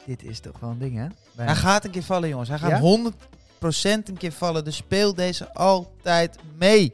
Dit 0.06 0.24
is 0.24 0.40
toch 0.40 0.60
wel 0.60 0.70
een 0.70 0.78
ding, 0.80 0.98
hè? 0.98 1.08
Bij- 1.36 1.46
Hij 1.46 1.56
gaat 1.56 1.86
een 1.86 1.92
keer 1.92 2.04
vallen, 2.04 2.30
jongens. 2.30 2.50
Hij 2.50 2.58
gaat 2.58 2.70
Ja? 2.70 2.80
100% 2.80 4.10
een 4.10 4.18
keer 4.18 4.32
vallen. 4.32 4.64
Dus 4.64 4.76
speel 4.76 5.14
deze 5.14 5.54
altijd 5.54 6.38
mee. 6.58 6.94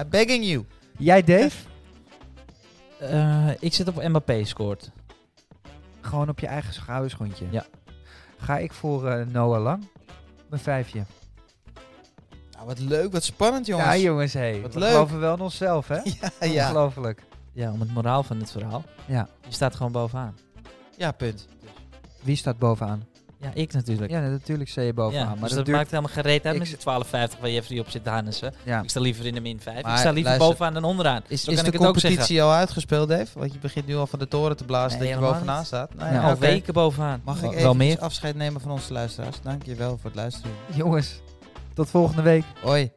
I'm 0.00 0.08
begging 0.08 0.44
you. 0.44 0.64
Jij, 0.98 1.22
Dave? 1.24 1.56
Eh, 2.98 3.48
ik 3.60 3.74
zit 3.74 3.88
op 3.88 4.02
Mbappé 4.08 4.44
scoort. 4.44 4.90
Gewoon 6.12 6.28
op 6.28 6.38
je 6.38 6.46
eigen 6.46 6.72
gouden 6.72 7.10
schoentje. 7.10 7.46
Ja. 7.50 7.64
Ga 8.38 8.58
ik 8.58 8.72
voor 8.72 9.06
eh, 9.06 9.26
Noah 9.26 9.62
Lang. 9.62 9.88
Mijn 10.48 10.62
vijfje. 10.62 11.04
Nou, 12.52 12.66
wat 12.66 12.78
leuk, 12.78 13.12
wat 13.12 13.24
spannend, 13.24 13.66
jongens. 13.66 13.88
Ja, 13.88 13.96
jongens, 13.96 14.32
hé. 14.32 14.60
Wat 14.60 14.74
we 14.74 14.80
leuk. 14.80 14.90
geloven 14.90 15.20
wel 15.20 15.34
in 15.34 15.40
onszelf, 15.40 15.88
hè? 15.88 15.96
ja, 16.04 16.30
ja. 16.40 16.66
Ongelooflijk. 16.66 17.22
Ja, 17.52 17.72
om 17.72 17.80
het 17.80 17.92
moraal 17.92 18.22
van 18.22 18.38
het 18.38 18.50
verhaal. 18.50 18.84
Ja. 19.06 19.28
Je 19.46 19.54
staat 19.54 19.74
gewoon 19.74 19.92
bovenaan. 19.92 20.36
Ja, 20.96 21.12
punt. 21.12 21.48
Wie 22.22 22.36
staat 22.36 22.58
bovenaan? 22.58 23.06
Ja, 23.42 23.50
ik 23.54 23.72
natuurlijk. 23.72 24.10
Ja, 24.10 24.20
natuurlijk 24.20 24.70
sta 24.70 24.80
je 24.80 24.92
bovenaan. 24.92 25.24
Ja, 25.24 25.28
maar 25.28 25.38
dus 25.38 25.48
dat 25.48 25.56
dat 25.56 25.66
duurt... 25.66 25.76
maakt 25.78 25.90
helemaal 25.90 26.12
geen 26.12 26.22
reet 26.22 26.46
uit 26.46 26.58
met 26.58 26.66
die 26.66 26.76
12,50 27.34 27.40
waar 27.40 27.50
Jeffrey 27.50 27.78
op 27.78 27.90
zit 27.90 28.04
te 28.04 28.10
harnessen. 28.10 28.54
Ja. 28.62 28.82
Ik 28.82 28.90
sta 28.90 29.00
liever 29.00 29.26
in 29.26 29.34
de 29.34 29.40
min 29.40 29.60
5. 29.60 29.82
Maar 29.82 29.92
ik 29.92 29.98
sta 29.98 30.10
liever 30.10 30.22
luister, 30.30 30.48
bovenaan 30.48 30.74
dan 30.74 30.84
onderaan. 30.84 31.22
Is, 31.28 31.38
is 31.38 31.44
kan 31.44 31.54
de 31.54 31.60
ik 31.60 31.66
het 31.66 31.74
ook 31.74 31.98
zeggen. 31.98 32.10
competitie 32.10 32.42
al 32.42 32.52
uitgespeeld, 32.52 33.08
Dave? 33.08 33.38
Want 33.38 33.52
je 33.52 33.58
begint 33.58 33.86
nu 33.86 33.96
al 33.96 34.06
van 34.06 34.18
de 34.18 34.28
toren 34.28 34.56
te 34.56 34.64
blazen 34.64 34.98
Nee, 34.98 35.12
dat 35.12 35.18
je 35.18 35.24
bovenaan 35.24 35.56
niet. 35.58 35.66
staat. 35.66 35.94
Nou 35.94 36.14
Ja, 36.14 36.22
al 36.22 36.38
weken 36.38 36.74
bovenaan. 36.74 37.20
Mag 37.24 37.42
ik 37.42 37.52
even 37.52 37.76
meer? 37.76 37.98
afscheid 37.98 38.34
nemen 38.36 38.60
van 38.60 38.70
onze 38.70 38.92
luisteraars? 38.92 39.36
Dank 39.42 39.62
je 39.64 39.74
wel 39.74 39.90
voor 39.90 40.10
het 40.10 40.14
luisteren. 40.14 40.50
Jongens, 40.74 41.20
tot 41.74 41.90
volgende 41.90 42.22
week. 42.22 42.44
Hoi. 42.62 42.90